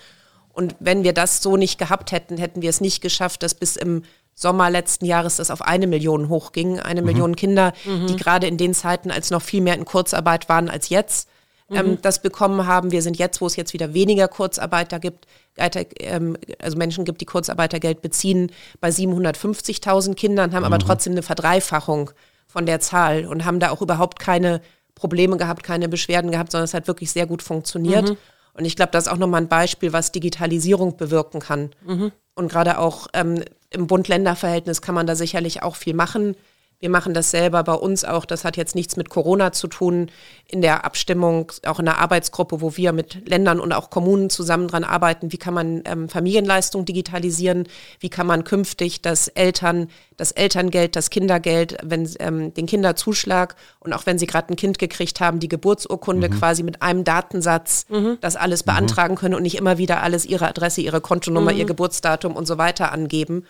[0.53, 3.77] Und wenn wir das so nicht gehabt hätten, hätten wir es nicht geschafft, dass bis
[3.77, 4.03] im
[4.35, 6.81] Sommer letzten Jahres das auf eine Million hochging.
[6.81, 7.07] Eine mhm.
[7.07, 8.07] Million Kinder, mhm.
[8.07, 11.29] die gerade in den Zeiten, als noch viel mehr in Kurzarbeit waren als jetzt,
[11.71, 12.03] ähm, mhm.
[12.03, 12.91] das bekommen haben.
[12.91, 17.27] Wir sind jetzt, wo es jetzt wieder weniger Kurzarbeiter gibt, ähm, also Menschen gibt, die
[17.27, 20.87] Kurzarbeitergeld beziehen, bei 750.000 Kindern, haben aber mhm.
[20.87, 22.11] trotzdem eine Verdreifachung
[22.47, 24.61] von der Zahl und haben da auch überhaupt keine
[24.95, 28.11] Probleme gehabt, keine Beschwerden gehabt, sondern es hat wirklich sehr gut funktioniert.
[28.11, 28.17] Mhm.
[28.55, 31.71] Und ich glaube, das ist auch nochmal ein Beispiel, was Digitalisierung bewirken kann.
[31.87, 32.13] Mhm.
[32.35, 36.37] Und gerade auch ähm, im Bund-Länder-Verhältnis kann man da sicherlich auch viel machen.
[36.81, 38.25] Wir machen das selber bei uns auch.
[38.25, 40.11] Das hat jetzt nichts mit Corona zu tun.
[40.47, 44.67] In der Abstimmung, auch in der Arbeitsgruppe, wo wir mit Ländern und auch Kommunen zusammen
[44.67, 47.69] dran arbeiten, wie kann man ähm, Familienleistung digitalisieren?
[47.99, 53.93] Wie kann man künftig das Eltern, das Elterngeld, das Kindergeld, wenn ähm, den Kinderzuschlag und
[53.93, 56.39] auch wenn sie gerade ein Kind gekriegt haben, die Geburtsurkunde mhm.
[56.39, 58.17] quasi mit einem Datensatz mhm.
[58.23, 58.71] das alles mhm.
[58.71, 61.69] beantragen können und nicht immer wieder alles ihre Adresse, ihre Kontonummer, ihr mhm.
[61.69, 63.45] Geburtsdatum und so weiter angeben.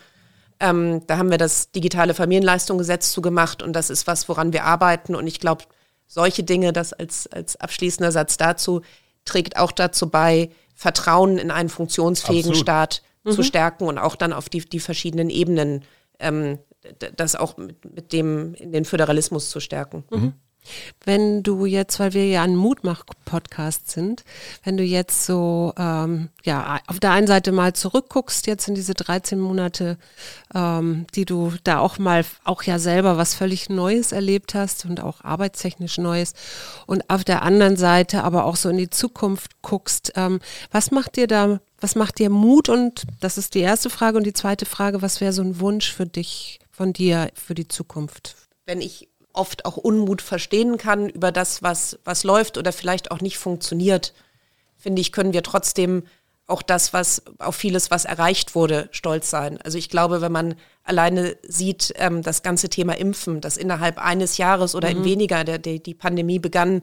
[0.60, 5.14] Ähm, da haben wir das digitale Familienleistungsgesetz zugemacht und das ist was, woran wir arbeiten.
[5.14, 5.64] Und ich glaube,
[6.06, 8.82] solche Dinge, das als, als abschließender Satz dazu,
[9.24, 12.62] trägt auch dazu bei, Vertrauen in einen funktionsfähigen Absolut.
[12.62, 13.32] Staat mhm.
[13.32, 15.84] zu stärken und auch dann auf die, die verschiedenen Ebenen
[16.18, 16.58] ähm,
[17.16, 20.04] das auch mit, mit, dem in den Föderalismus zu stärken.
[20.10, 20.32] Mhm.
[21.04, 24.24] Wenn du jetzt, weil wir ja ein Mutmach-Podcast sind,
[24.64, 28.94] wenn du jetzt so, ähm, ja, auf der einen Seite mal zurückguckst, jetzt in diese
[28.94, 29.98] 13 Monate,
[30.54, 35.00] ähm, die du da auch mal, auch ja selber was völlig Neues erlebt hast und
[35.00, 36.34] auch arbeitstechnisch Neues
[36.86, 40.40] und auf der anderen Seite aber auch so in die Zukunft guckst, ähm,
[40.70, 44.24] was macht dir da, was macht dir Mut und das ist die erste Frage und
[44.24, 48.36] die zweite Frage, was wäre so ein Wunsch für dich von dir für die Zukunft?
[48.66, 49.08] Wenn ich
[49.40, 54.12] oft auch Unmut verstehen kann über das, was, was läuft oder vielleicht auch nicht funktioniert,
[54.76, 56.04] finde ich, können wir trotzdem
[56.46, 59.58] auch das, was auf vieles, was erreicht wurde, stolz sein.
[59.62, 64.36] Also ich glaube, wenn man alleine sieht, ähm, das ganze Thema Impfen, das innerhalb eines
[64.36, 64.98] Jahres oder mhm.
[64.98, 66.80] in weniger, der, der, die Pandemie begann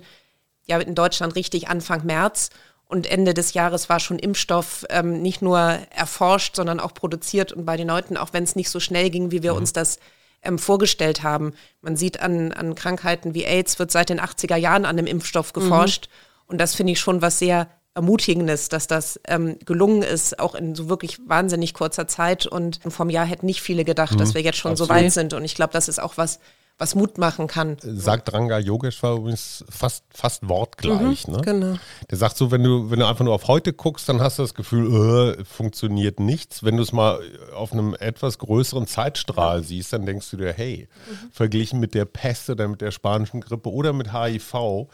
[0.66, 2.50] ja in Deutschland richtig Anfang März
[2.86, 7.66] und Ende des Jahres war schon Impfstoff ähm, nicht nur erforscht, sondern auch produziert und
[7.66, 9.60] bei den Leuten, auch wenn es nicht so schnell ging, wie wir mhm.
[9.60, 10.00] uns das
[10.48, 11.54] ähm, vorgestellt haben.
[11.82, 15.54] Man sieht an, an Krankheiten wie AIDS, wird seit den 80er Jahren an einem Impfstoff
[15.54, 16.08] geforscht.
[16.08, 16.52] Mhm.
[16.52, 20.76] Und das finde ich schon was sehr Ermutigendes, dass das ähm, gelungen ist, auch in
[20.76, 22.46] so wirklich wahnsinnig kurzer Zeit.
[22.46, 24.18] Und vom Jahr hätten nicht viele gedacht, mhm.
[24.20, 24.90] dass wir jetzt schon Absolut.
[24.90, 25.34] so weit sind.
[25.34, 26.40] Und ich glaube, das ist auch was,
[26.80, 27.78] was Mut machen kann.
[27.82, 31.28] Sagt Ranga Yogeshwar übrigens fast, fast wortgleich.
[31.28, 31.42] Mhm, ne?
[31.42, 31.76] Genau.
[32.10, 34.44] Der sagt so, wenn du, wenn du einfach nur auf heute guckst, dann hast du
[34.44, 36.64] das Gefühl, äh, funktioniert nichts.
[36.64, 37.20] Wenn du es mal
[37.56, 41.32] auf einem etwas größeren Zeitstrahl siehst, dann denkst du dir, hey, mhm.
[41.32, 44.88] verglichen mit der Pest oder mit der spanischen Grippe oder mit HIV, ja.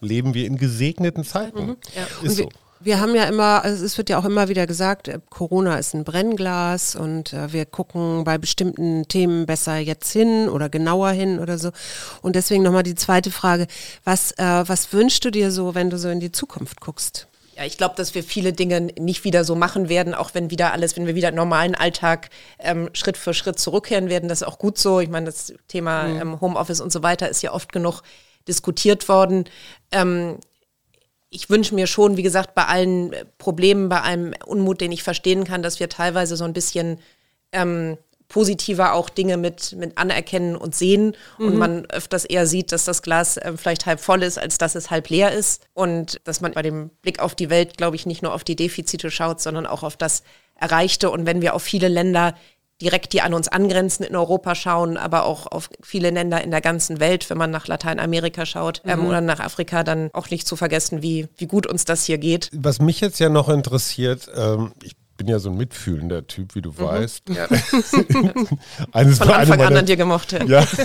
[0.00, 1.66] leben wir in gesegneten Zeiten.
[1.66, 1.76] Mhm.
[1.94, 2.26] Ja.
[2.26, 2.48] Ist so.
[2.80, 5.94] Wir haben ja immer, also es wird ja auch immer wieder gesagt, äh, Corona ist
[5.94, 11.40] ein Brennglas und äh, wir gucken bei bestimmten Themen besser jetzt hin oder genauer hin
[11.40, 11.70] oder so.
[12.22, 13.66] Und deswegen nochmal die zweite Frage,
[14.04, 17.26] was, äh, was wünschst du dir so, wenn du so in die Zukunft guckst?
[17.56, 20.72] Ja, ich glaube, dass wir viele Dinge nicht wieder so machen werden, auch wenn wieder
[20.72, 24.28] alles, wenn wir wieder normalen Alltag ähm, Schritt für Schritt zurückkehren werden.
[24.28, 25.00] Das ist auch gut so.
[25.00, 26.20] Ich meine, das Thema mhm.
[26.20, 28.02] ähm, Homeoffice und so weiter ist ja oft genug
[28.46, 29.44] diskutiert worden.
[29.90, 30.38] Ähm,
[31.30, 35.44] ich wünsche mir schon, wie gesagt, bei allen Problemen, bei allem Unmut, den ich verstehen
[35.44, 36.98] kann, dass wir teilweise so ein bisschen
[37.52, 37.98] ähm,
[38.28, 41.16] positiver auch Dinge mit, mit anerkennen und sehen.
[41.38, 41.46] Mhm.
[41.46, 44.74] und man öfters eher sieht, dass das Glas äh, vielleicht halb voll ist, als dass
[44.74, 45.66] es halb leer ist.
[45.74, 48.56] Und dass man bei dem Blick auf die Welt, glaube ich, nicht nur auf die
[48.56, 50.22] Defizite schaut, sondern auch auf das
[50.54, 51.10] Erreichte.
[51.10, 52.34] Und wenn wir auf viele Länder
[52.80, 56.60] direkt, die an uns angrenzen, in Europa schauen, aber auch auf viele Länder in der
[56.60, 59.06] ganzen Welt, wenn man nach Lateinamerika schaut ähm, mhm.
[59.06, 62.50] oder nach Afrika, dann auch nicht zu vergessen, wie, wie gut uns das hier geht.
[62.52, 66.62] Was mich jetzt ja noch interessiert, ähm, ich bin ja so ein mitfühlender Typ, wie
[66.62, 66.78] du mhm.
[66.78, 67.22] weißt.
[67.30, 67.48] Ja.
[68.92, 70.32] Eines Von Anfang an an dir gemocht.
[70.46, 70.64] Ja.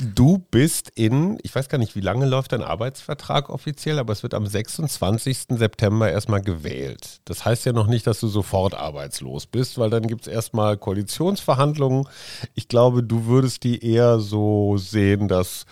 [0.00, 4.22] Du bist in, ich weiß gar nicht, wie lange läuft dein Arbeitsvertrag offiziell, aber es
[4.22, 5.46] wird am 26.
[5.50, 7.20] September erstmal gewählt.
[7.24, 10.76] Das heißt ja noch nicht, dass du sofort arbeitslos bist, weil dann gibt es erstmal
[10.76, 12.08] Koalitionsverhandlungen.
[12.54, 15.66] Ich glaube, du würdest die eher so sehen, dass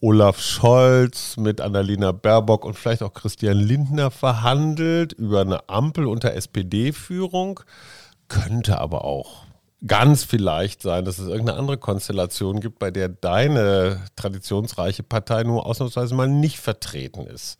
[0.00, 6.34] Olaf Scholz mit Annalena Baerbock und vielleicht auch Christian Lindner verhandelt über eine Ampel unter
[6.34, 7.60] SPD-Führung.
[8.28, 9.46] Könnte aber auch
[9.86, 15.66] ganz vielleicht sein, dass es irgendeine andere Konstellation gibt, bei der deine traditionsreiche Partei nur
[15.66, 17.56] ausnahmsweise mal nicht vertreten ist.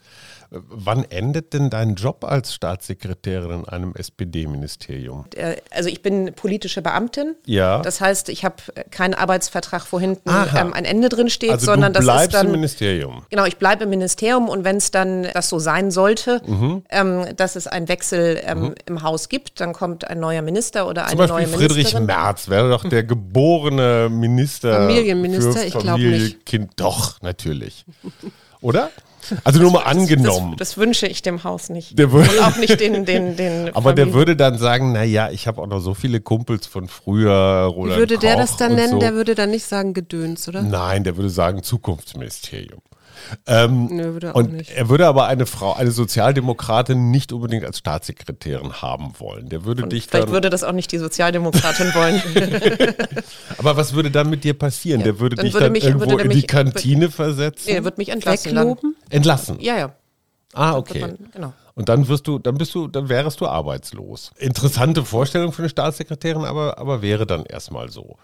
[0.68, 5.26] Wann endet denn dein Job als Staatssekretärin in einem SPD-Ministerium?
[5.34, 7.34] Äh, also ich bin politische Beamtin.
[7.44, 7.80] Ja.
[7.82, 8.56] Das heißt, ich habe
[8.90, 12.46] keinen Arbeitsvertrag, wo hinten ähm, ein Ende drin steht, also sondern du das ist dann
[12.46, 13.24] im Ministerium.
[13.30, 16.84] Genau, ich bleibe im Ministerium und wenn es dann das so sein sollte, mhm.
[16.90, 18.74] ähm, dass es einen Wechsel ähm, mhm.
[18.86, 22.06] im Haus gibt, dann kommt ein neuer Minister oder eine Zum Beispiel neue Friedrich Ministerin.
[22.06, 24.72] Merz wäre doch der geborene Minister.
[24.78, 26.46] Familienminister, ich glaube nicht.
[26.46, 27.84] Kind, doch, natürlich.
[28.60, 28.90] Oder?
[29.44, 30.56] Also nur mal angenommen.
[30.56, 31.98] Das, das, wünsche ich dem Haus nicht.
[31.98, 33.96] Der würde, auch nicht den, den, den Aber Familien.
[33.96, 37.96] der würde dann sagen, naja, ich habe auch noch so viele Kumpels von früher, Roland
[37.96, 38.92] Wie würde der das dann nennen?
[38.92, 38.98] So.
[38.98, 40.62] Der würde dann nicht sagen Gedöns, oder?
[40.62, 42.80] Nein, der würde sagen Zukunftsministerium.
[43.46, 44.70] Ähm, nee, würde er und nicht.
[44.70, 49.48] er würde aber eine Frau, eine Sozialdemokratin nicht unbedingt als Staatssekretärin haben wollen.
[49.48, 52.22] Der würde und dich vielleicht würde das auch nicht die Sozialdemokratin wollen.
[53.58, 55.00] aber was würde dann mit dir passieren?
[55.00, 57.64] Ja, der würde dich würde dann mich, irgendwo in die Kantine versetzen?
[57.66, 58.54] Nee, er würde mich entlassen.
[58.54, 58.76] Dann.
[59.10, 59.60] Entlassen?
[59.60, 59.94] Ja, ja.
[60.54, 61.00] Ah, okay.
[61.00, 61.52] Man, genau.
[61.74, 64.30] Und dann wirst du, dann bist du, dann wärst du arbeitslos.
[64.38, 68.16] Interessante Vorstellung für eine Staatssekretärin, aber, aber wäre dann erstmal so.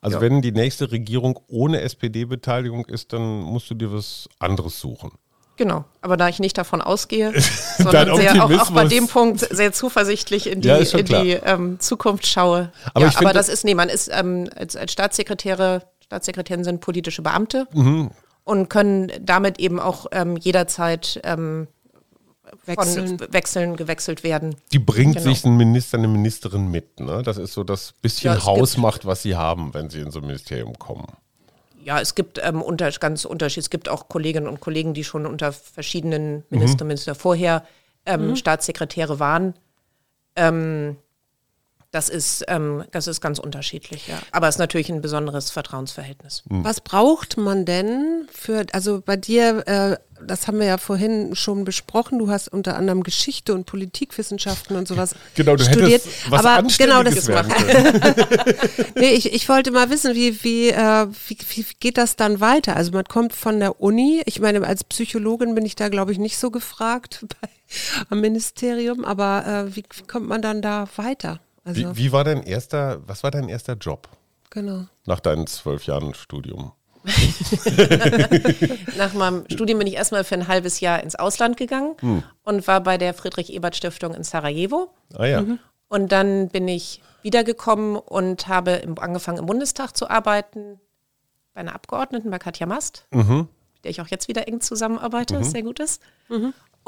[0.00, 0.20] Also ja.
[0.20, 5.12] wenn die nächste Regierung ohne SPD-Beteiligung ist, dann musst du dir was anderes suchen.
[5.58, 7.32] Genau, aber da ich nicht davon ausgehe,
[7.78, 11.80] sondern sehr, auch, auch, bei dem Punkt sehr zuversichtlich in die, ja, in die ähm,
[11.80, 12.70] Zukunft schaue.
[12.94, 17.22] Aber, ja, aber das ist, nee, man ist ähm, als, als Staatssekretäre, Staatssekretärin sind politische
[17.22, 18.12] Beamte mhm.
[18.44, 21.66] und können damit eben auch ähm, jederzeit ähm,
[22.64, 23.20] wechseln.
[23.30, 24.56] wechseln, gewechselt werden.
[24.72, 25.28] Die bringt genau.
[25.28, 27.00] sich ein Minister, eine Ministerin mit.
[27.00, 27.22] Ne?
[27.22, 30.26] Das ist so das bisschen ja, Hausmacht, was sie haben, wenn sie in so ein
[30.26, 31.06] Ministerium kommen.
[31.84, 33.62] Ja, es gibt ähm, unter, ganz Unterschied.
[33.62, 36.88] Es gibt auch Kolleginnen und Kollegen, die schon unter verschiedenen Minister, mhm.
[36.88, 37.64] Minister vorher
[38.04, 38.36] ähm, mhm.
[38.36, 39.54] Staatssekretäre waren.
[40.36, 40.96] Ähm,
[41.90, 44.18] Das ist, ähm, das ist ganz unterschiedlich, ja.
[44.30, 46.42] Aber es ist natürlich ein besonderes Vertrauensverhältnis.
[46.50, 51.64] Was braucht man denn für, also bei dir, äh, das haben wir ja vorhin schon
[51.64, 56.04] besprochen, du hast unter anderem Geschichte und Politikwissenschaften und sowas Genau, du studiert.
[56.04, 57.52] hättest was aber genau das können.
[58.96, 62.76] nee, ich, ich wollte mal wissen, wie, wie, äh, wie, wie geht das dann weiter?
[62.76, 66.18] Also man kommt von der Uni, ich meine, als Psychologin bin ich da, glaube ich,
[66.18, 67.48] nicht so gefragt bei,
[68.10, 71.40] am Ministerium, aber äh, wie, wie kommt man dann da weiter?
[71.64, 74.08] Also, Wie, wie war dein erster, was war dein erster Job
[74.50, 74.86] genau.
[75.06, 76.72] nach deinen zwölf Jahren Studium?
[78.98, 81.94] Nach meinem Studium bin ich erstmal für ein halbes Jahr ins Ausland gegangen
[82.42, 84.90] und war bei der Friedrich-Ebert-Stiftung in Sarajevo.
[85.14, 85.44] Ah ja.
[85.88, 90.80] Und dann bin ich wiedergekommen und habe im, angefangen im Bundestag zu arbeiten,
[91.54, 95.52] bei einer Abgeordneten, bei Katja Mast, mit der ich auch jetzt wieder eng zusammenarbeite, was
[95.52, 96.02] sehr gut ist.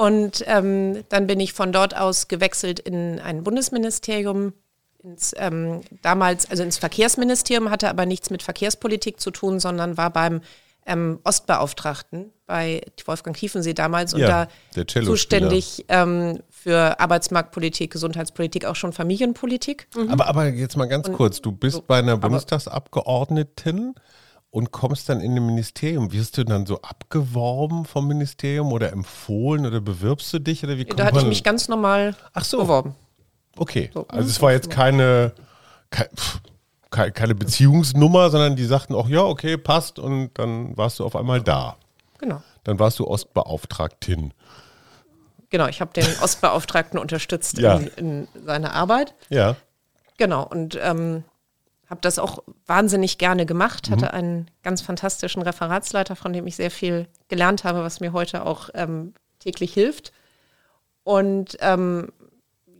[0.00, 4.54] Und ähm, dann bin ich von dort aus gewechselt in ein Bundesministerium,
[5.04, 10.08] ins, ähm, damals, also ins Verkehrsministerium, hatte aber nichts mit Verkehrspolitik zu tun, sondern war
[10.08, 10.40] beim
[10.86, 18.76] ähm, Ostbeauftragten bei Wolfgang Kiefensee damals und Ja, da zuständig ähm, für Arbeitsmarktpolitik, Gesundheitspolitik, auch
[18.76, 19.86] schon Familienpolitik.
[20.08, 23.96] Aber, aber jetzt mal ganz kurz, du bist so, bei einer Bundestagsabgeordneten
[24.50, 26.12] und kommst dann in ein Ministerium.
[26.12, 30.64] Wirst du dann so abgeworben vom Ministerium oder empfohlen oder bewirbst du dich?
[30.64, 32.58] Oder wie kommt Da hatte ich mich ganz normal Ach so.
[32.58, 32.94] beworben.
[33.56, 34.06] Okay, So.
[34.08, 35.32] also es war jetzt keine,
[35.90, 36.40] kei- pf,
[36.90, 41.14] kei- keine Beziehungsnummer, sondern die sagten auch, ja, okay, passt und dann warst du auf
[41.16, 41.76] einmal da.
[42.18, 42.42] Genau.
[42.64, 44.32] Dann warst du Ostbeauftragtin.
[45.50, 47.74] Genau, ich habe den Ostbeauftragten unterstützt Ja.
[47.76, 49.14] in, in seiner Arbeit.
[49.30, 49.56] Ja.
[50.16, 51.24] Genau, und ähm,
[51.90, 53.90] habe das auch wahnsinnig gerne gemacht.
[53.90, 58.46] Hatte einen ganz fantastischen Referatsleiter, von dem ich sehr viel gelernt habe, was mir heute
[58.46, 60.12] auch ähm, täglich hilft.
[61.02, 62.12] Und ähm,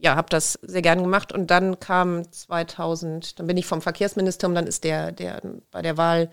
[0.01, 1.33] ja, habe das sehr gern gemacht.
[1.33, 5.43] Und dann kam 2000, dann bin ich vom Verkehrsministerium, dann ist der, der
[5.73, 6.31] bei der Wahl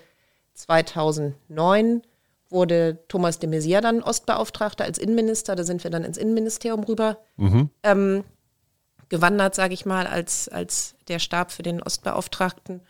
[0.53, 2.03] 2009
[2.49, 5.55] wurde Thomas de Maizière dann Ostbeauftragter als Innenminister.
[5.55, 7.17] Da sind wir dann ins Innenministerium rüber
[7.83, 8.23] ähm,
[9.09, 12.81] gewandert, sage ich mal, als, als der Stab für den Ostbeauftragten.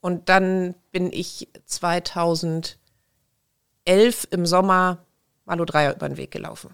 [0.00, 2.76] Und dann bin ich 2011
[4.30, 4.98] im Sommer
[5.46, 6.70] Malu Dreier über den Weg gelaufen.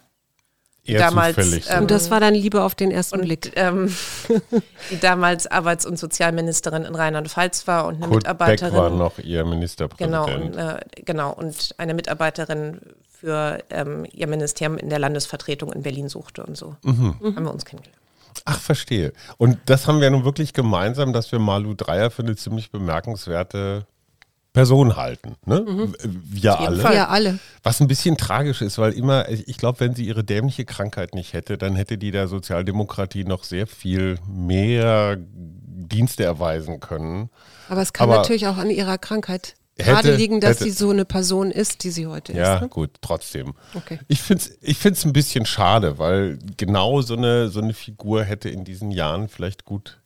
[0.83, 1.67] Eher Damals, zufällig.
[1.69, 3.53] ähm, Und das war dann Liebe auf den ersten Und Blick.
[3.55, 3.95] ähm,
[4.91, 8.75] die damals Arbeits- und Sozialministerin in Rheinland-Pfalz war und eine Kurt Beck Mitarbeiterin.
[8.75, 10.27] war noch ihr Genau Ministerpräsident.
[10.27, 12.81] und, äh, genau, und eine Mitarbeiterin
[13.11, 16.75] für ähm, ihr Ministerium in der Landesvertretung in Berlin suchte und so.
[16.83, 17.15] Mhm.
[17.37, 18.00] Haben wir uns kennengelernt.
[18.45, 19.13] Ach, verstehe.
[19.37, 23.87] Und das haben wir nun wirklich gemeinsam, dass wir Malu Dreier für eine ziemlich bemerkenswerte
[24.53, 25.37] Person halten.
[25.47, 25.65] Ne?
[25.67, 25.95] Mhm.
[26.03, 26.83] Wir alle.
[26.83, 26.95] Fall.
[26.95, 27.39] Ja, alle.
[27.63, 31.35] Was ein bisschen tragisch ist, weil immer, ich glaube, wenn sie ihre dämliche Krankheit nicht
[31.35, 37.31] hätte, dann hätte die der Sozialdemokratie noch sehr viel mehr Dienste erweisen können.
[37.69, 40.71] Aber es kann Aber natürlich auch an ihrer Krankheit Hätte- gerade liegen, dass hätte- sie
[40.71, 42.63] so eine Person ist, die sie heute Ja, ist.
[42.63, 42.69] Ne?
[42.69, 43.55] gut, trotzdem.
[43.75, 43.99] Okay.
[44.09, 48.25] Ich finde es ich find's ein bisschen schade, weil genau so eine, so eine Figur
[48.25, 50.01] hätte in diesen Jahren vielleicht gut,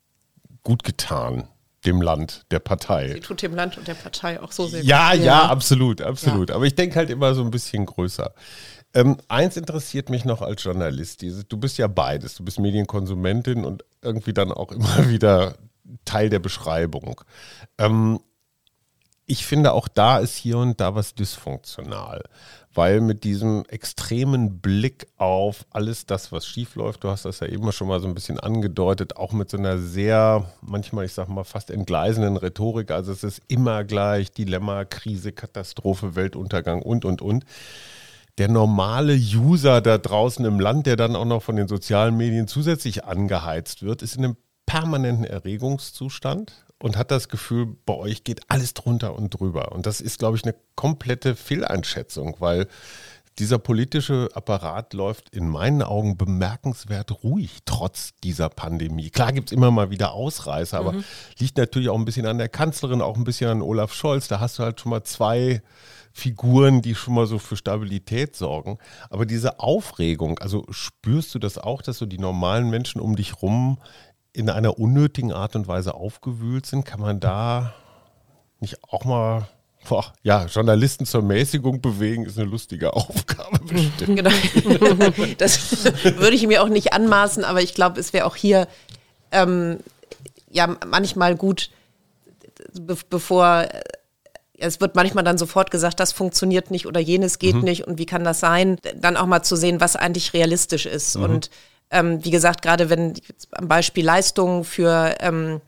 [0.62, 1.48] gut getan,
[1.84, 3.12] dem Land, der Partei.
[3.12, 5.48] Sie tut dem Land und der Partei auch so sehr Ja, ja, Ja.
[5.48, 6.50] absolut, absolut.
[6.50, 8.32] Aber ich denke halt immer so ein bisschen größer.
[8.94, 11.22] Ähm, eins interessiert mich noch als Journalist.
[11.48, 12.36] Du bist ja beides.
[12.36, 15.56] Du bist Medienkonsumentin und irgendwie dann auch immer wieder
[16.04, 17.20] Teil der Beschreibung.
[17.76, 18.20] Ähm,
[19.26, 22.22] ich finde, auch da ist hier und da was dysfunktional,
[22.74, 27.70] weil mit diesem extremen Blick auf alles das, was schiefläuft, du hast das ja eben
[27.72, 31.44] schon mal so ein bisschen angedeutet, auch mit so einer sehr, manchmal, ich sag mal,
[31.44, 32.90] fast entgleisenden Rhetorik.
[32.90, 37.44] Also es ist immer gleich Dilemma, Krise, Katastrophe, Weltuntergang und, und, und.
[38.36, 42.48] Der normale User da draußen im Land, der dann auch noch von den sozialen Medien
[42.48, 48.42] zusätzlich angeheizt wird, ist in einem permanenten Erregungszustand und hat das Gefühl, bei euch geht
[48.48, 49.72] alles drunter und drüber.
[49.72, 52.66] Und das ist, glaube ich, eine komplette Fehleinschätzung, weil
[53.38, 59.10] dieser politische Apparat läuft in meinen Augen bemerkenswert ruhig, trotz dieser Pandemie.
[59.10, 60.94] Klar gibt es immer mal wieder Ausreißer, aber
[61.38, 64.28] liegt natürlich auch ein bisschen an der Kanzlerin, auch ein bisschen an Olaf Scholz.
[64.28, 65.62] Da hast du halt schon mal zwei
[66.12, 68.78] Figuren, die schon mal so für Stabilität sorgen.
[69.10, 73.42] Aber diese Aufregung, also spürst du das auch, dass so die normalen Menschen um dich
[73.42, 73.78] rum
[74.34, 76.84] in einer unnötigen Art und Weise aufgewühlt sind?
[76.84, 77.72] Kann man da
[78.60, 79.48] nicht auch mal,
[79.88, 84.16] boah, ja, Journalisten zur Mäßigung bewegen, ist eine lustige Aufgabe bestimmt.
[84.16, 84.30] Genau.
[85.38, 88.68] Das würde ich mir auch nicht anmaßen, aber ich glaube, es wäre auch hier
[89.30, 89.78] ähm,
[90.50, 91.70] ja manchmal gut,
[92.80, 93.82] be bevor äh,
[94.56, 98.06] es wird manchmal dann sofort gesagt, das funktioniert nicht oder jenes geht nicht und wie
[98.06, 101.16] kann das sein, dann auch mal zu sehen, was eigentlich realistisch ist.
[101.16, 101.50] Und
[101.90, 103.14] ähm, wie gesagt, gerade wenn
[103.52, 105.60] am Beispiel Leistungen für ähm,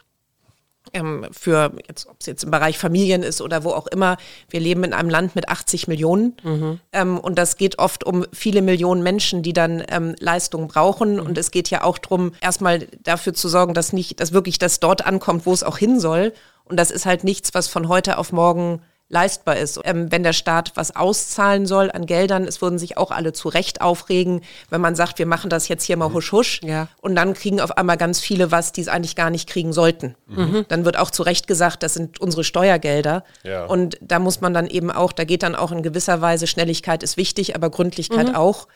[0.92, 4.16] ähm, für, jetzt, ob es jetzt im Bereich Familien ist oder wo auch immer,
[4.48, 6.80] wir leben in einem Land mit 80 Millionen mhm.
[6.92, 11.20] ähm, und das geht oft um viele Millionen Menschen, die dann ähm, Leistungen brauchen mhm.
[11.20, 14.80] und es geht ja auch darum, erstmal dafür zu sorgen, dass nicht, dass wirklich das
[14.80, 16.32] dort ankommt, wo es auch hin soll
[16.64, 19.78] und das ist halt nichts, was von heute auf morgen leistbar ist.
[19.84, 23.48] Ähm, wenn der Staat was auszahlen soll an Geldern, es würden sich auch alle zu
[23.48, 26.88] Recht aufregen, wenn man sagt, wir machen das jetzt hier mal husch husch ja.
[27.00, 30.16] und dann kriegen auf einmal ganz viele was, die es eigentlich gar nicht kriegen sollten.
[30.26, 30.64] Mhm.
[30.68, 33.64] Dann wird auch zu Recht gesagt, das sind unsere Steuergelder ja.
[33.66, 37.02] und da muss man dann eben auch, da geht dann auch in gewisser Weise, Schnelligkeit
[37.04, 38.34] ist wichtig, aber Gründlichkeit mhm.
[38.34, 38.66] auch.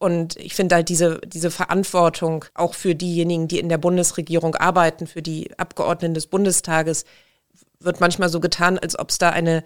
[0.00, 5.08] Und ich finde halt diese, diese Verantwortung auch für diejenigen, die in der Bundesregierung arbeiten,
[5.08, 7.04] für die Abgeordneten des Bundestages,
[7.80, 9.64] wird manchmal so getan, als ob es da eine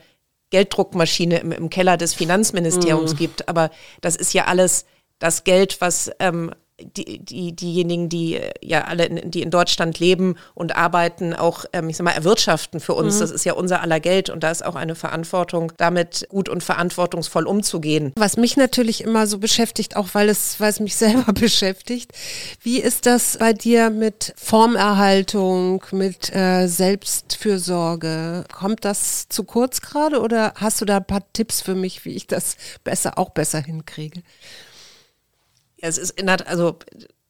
[0.53, 3.17] Gelddruckmaschine im, im Keller des Finanzministeriums mm.
[3.17, 3.49] gibt.
[3.49, 3.71] Aber
[4.03, 4.85] das ist ja alles
[5.19, 6.53] das Geld, was ähm,
[6.87, 11.65] die, die, diejenigen, die äh, ja alle, in, die in Deutschland leben und arbeiten, auch,
[11.73, 13.17] ähm, ich sag mal, erwirtschaften für uns.
[13.17, 13.21] Mhm.
[13.21, 16.63] Das ist ja unser aller Geld und da ist auch eine Verantwortung, damit gut und
[16.63, 18.13] verantwortungsvoll umzugehen.
[18.17, 22.13] Was mich natürlich immer so beschäftigt, auch weil es, weil es mich selber beschäftigt,
[22.63, 28.45] wie ist das bei dir mit Formerhaltung, mit äh, Selbstfürsorge?
[28.53, 32.15] Kommt das zu kurz gerade oder hast du da ein paar Tipps für mich, wie
[32.15, 34.23] ich das besser, auch besser hinkriege?
[35.83, 36.79] Es ist in der, also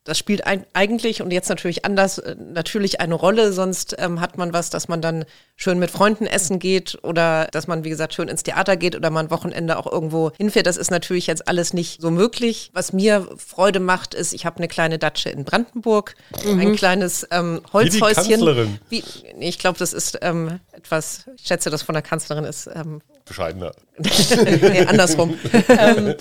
[0.05, 3.53] das spielt ein, eigentlich und jetzt natürlich anders äh, natürlich eine Rolle.
[3.53, 5.25] Sonst ähm, hat man was, dass man dann
[5.55, 9.11] schön mit Freunden essen geht oder dass man, wie gesagt, schön ins Theater geht oder
[9.11, 10.67] man Wochenende auch irgendwo hinfährt.
[10.67, 12.71] Das ist natürlich jetzt alles nicht so möglich.
[12.75, 16.61] Was mir Freude macht, ist, ich habe eine kleine Datsche in Brandenburg, mhm.
[16.61, 18.25] ein kleines ähm, Holzhäuschen.
[18.25, 18.79] Wie die Kanzlerin.
[18.89, 19.05] Wie,
[19.39, 23.73] ich glaube, das ist ähm, etwas, ich schätze, das von der Kanzlerin ist ähm, bescheidener.
[23.99, 25.35] nee, andersrum.
[25.69, 26.15] ähm,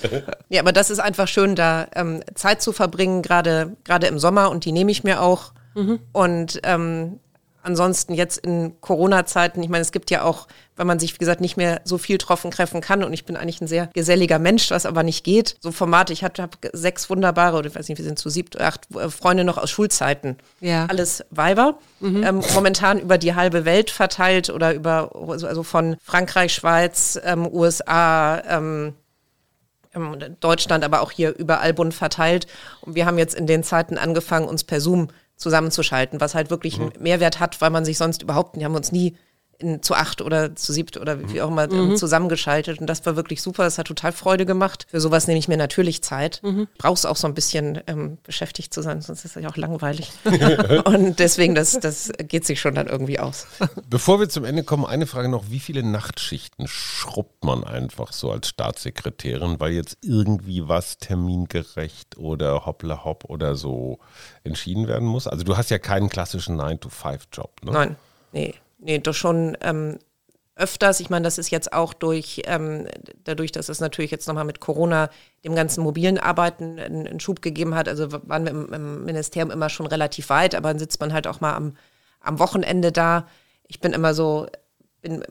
[0.48, 4.64] ja, aber das ist einfach schön, da ähm, Zeit zu verbringen, gerade im Sommer und
[4.64, 5.52] die nehme ich mir auch.
[5.74, 6.00] Mhm.
[6.12, 7.20] Und ähm,
[7.62, 11.40] ansonsten jetzt in Corona-Zeiten, ich meine, es gibt ja auch, wenn man sich, wie gesagt,
[11.40, 14.70] nicht mehr so viel troffen treffen kann und ich bin eigentlich ein sehr geselliger Mensch,
[14.70, 15.56] was aber nicht geht.
[15.60, 18.60] So Formate, ich habe hab sechs wunderbare, oder ich weiß nicht, wir sind zu siebt,
[18.60, 20.36] acht äh, Freunde noch aus Schulzeiten.
[20.60, 20.86] Ja.
[20.86, 21.78] Alles Weiber.
[22.00, 22.22] Mhm.
[22.24, 28.42] Ähm, momentan über die halbe Welt verteilt oder über, also von Frankreich, Schweiz, ähm, USA,
[28.48, 28.94] ähm,
[29.94, 32.46] ähm, Deutschland, aber auch hier überall bunt verteilt.
[32.80, 35.08] Und wir haben jetzt in den Zeiten angefangen, uns per Zoom
[35.42, 36.84] zusammenzuschalten, was halt wirklich mhm.
[36.94, 39.16] einen Mehrwert hat, weil man sich sonst überhaupt, die haben uns nie
[39.62, 41.96] in, zu acht oder zu siebt oder wie auch immer mhm.
[41.96, 42.80] zusammengeschaltet.
[42.80, 43.64] Und das war wirklich super.
[43.64, 44.86] Das hat total Freude gemacht.
[44.90, 46.40] Für sowas nehme ich mir natürlich Zeit.
[46.42, 46.68] Mhm.
[46.78, 50.10] Brauchst auch so ein bisschen ähm, beschäftigt zu sein, sonst ist es ja auch langweilig.
[50.84, 53.46] und deswegen, das, das geht sich schon dann irgendwie aus.
[53.88, 55.44] Bevor wir zum Ende kommen, eine Frage noch.
[55.50, 62.66] Wie viele Nachtschichten schrubbt man einfach so als Staatssekretärin, weil jetzt irgendwie was termingerecht oder
[62.66, 63.98] hoppla hopp oder so
[64.44, 65.26] entschieden werden muss?
[65.26, 67.72] Also du hast ja keinen klassischen 9-to-5-Job, ne?
[67.72, 67.96] Nein,
[68.32, 69.98] nee nee, doch schon ähm,
[70.54, 71.00] öfters.
[71.00, 72.86] Ich meine, das ist jetzt auch durch, ähm,
[73.24, 75.08] dadurch, dass es natürlich jetzt nochmal mit Corona
[75.44, 77.88] dem ganzen mobilen Arbeiten einen, einen Schub gegeben hat.
[77.88, 81.26] Also waren wir im, im, Ministerium immer schon relativ weit, aber dann sitzt man halt
[81.26, 81.74] auch mal am,
[82.20, 83.26] am Wochenende da.
[83.66, 84.46] Ich bin immer so,
[85.00, 85.24] bin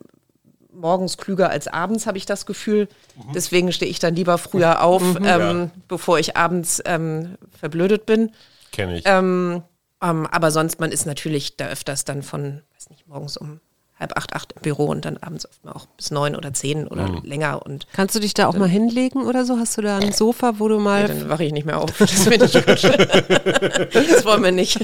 [0.74, 2.88] morgens klüger als abends, habe ich das Gefühl.
[3.16, 3.34] Mhm.
[3.34, 5.72] Deswegen stehe ich dann lieber früher auf, mhm, ähm, ja.
[5.88, 8.32] bevor ich abends ähm, verblödet bin.
[8.72, 9.04] Kenne ich.
[9.06, 9.64] Ähm,
[10.02, 13.60] ähm, aber sonst, man ist natürlich da öfters dann von weiß nicht, morgens um
[14.02, 16.88] halb acht, acht im Büro und dann abends oft mal auch bis neun oder zehn
[16.88, 17.22] oder mhm.
[17.24, 17.64] länger.
[17.64, 19.58] Und Kannst du dich da auch mal hinlegen oder so?
[19.58, 21.04] Hast du da ein Sofa, wo du mal.
[21.04, 21.91] Nee, dann wache ich nicht mehr auf.
[22.02, 24.80] Das, nicht das wollen wir nicht.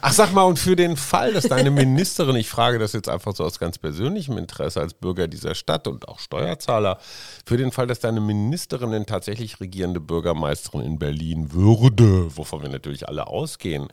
[0.00, 3.36] Ach, sag mal, und für den Fall, dass deine Ministerin, ich frage das jetzt einfach
[3.36, 6.98] so aus ganz persönlichem Interesse als Bürger dieser Stadt und auch Steuerzahler,
[7.44, 12.70] für den Fall, dass deine Ministerin denn tatsächlich regierende Bürgermeisterin in Berlin würde, wovon wir
[12.70, 13.88] natürlich alle ausgehen,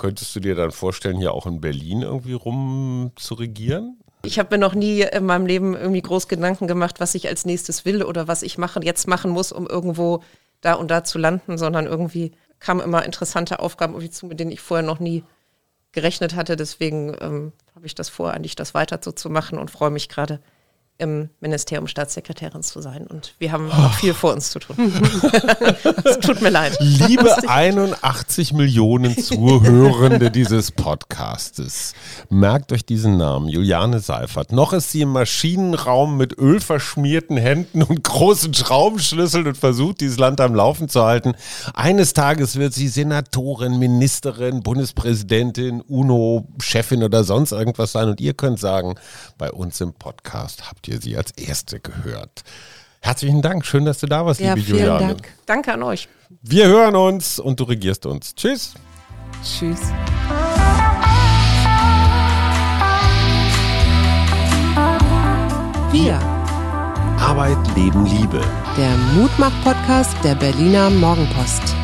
[0.00, 3.98] Könntest du dir dann vorstellen, hier auch in Berlin irgendwie rum zu regieren?
[4.22, 7.44] Ich habe mir noch nie in meinem Leben irgendwie groß Gedanken gemacht, was ich als
[7.44, 10.22] nächstes will oder was ich machen, jetzt machen muss, um irgendwo
[10.62, 14.52] da und da zu landen, sondern irgendwie kamen immer interessante Aufgaben irgendwie zu, mit denen
[14.52, 15.22] ich vorher noch nie
[15.92, 16.56] gerechnet hatte.
[16.56, 20.08] Deswegen ähm, habe ich das vor, eigentlich das weiter so zu machen und freue mich
[20.08, 20.40] gerade
[21.00, 23.06] im Ministerium Staatssekretärin zu sein.
[23.06, 24.76] Und wir haben noch viel vor uns zu tun.
[26.04, 26.76] es tut mir leid.
[26.78, 31.94] Liebe 81 Millionen Zuhörende dieses Podcastes,
[32.28, 34.52] merkt euch diesen Namen, Juliane Seifert.
[34.52, 40.40] Noch ist sie im Maschinenraum mit ölverschmierten Händen und großen Schraubenschlüsseln und versucht, dieses Land
[40.40, 41.32] am Laufen zu halten.
[41.72, 48.08] Eines Tages wird sie Senatorin, Ministerin, Bundespräsidentin, UNO-Chefin oder sonst irgendwas sein.
[48.08, 48.96] Und ihr könnt sagen,
[49.38, 52.42] bei uns im Podcast habt ihr ihr sie als erste gehört.
[53.00, 53.64] Herzlichen Dank.
[53.64, 55.06] Schön, dass du da warst, Ja, liebe vielen Juliane.
[55.14, 55.28] Dank.
[55.46, 56.08] Danke an euch.
[56.42, 58.34] Wir hören uns und du regierst uns.
[58.34, 58.74] Tschüss.
[59.42, 59.80] Tschüss.
[65.92, 66.18] Wir,
[67.18, 68.40] Arbeit, Leben, Liebe.
[68.76, 71.74] der Mutmach-Podcast der Berliner Morgenpost.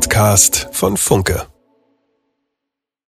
[0.00, 1.46] Podcast von Funke.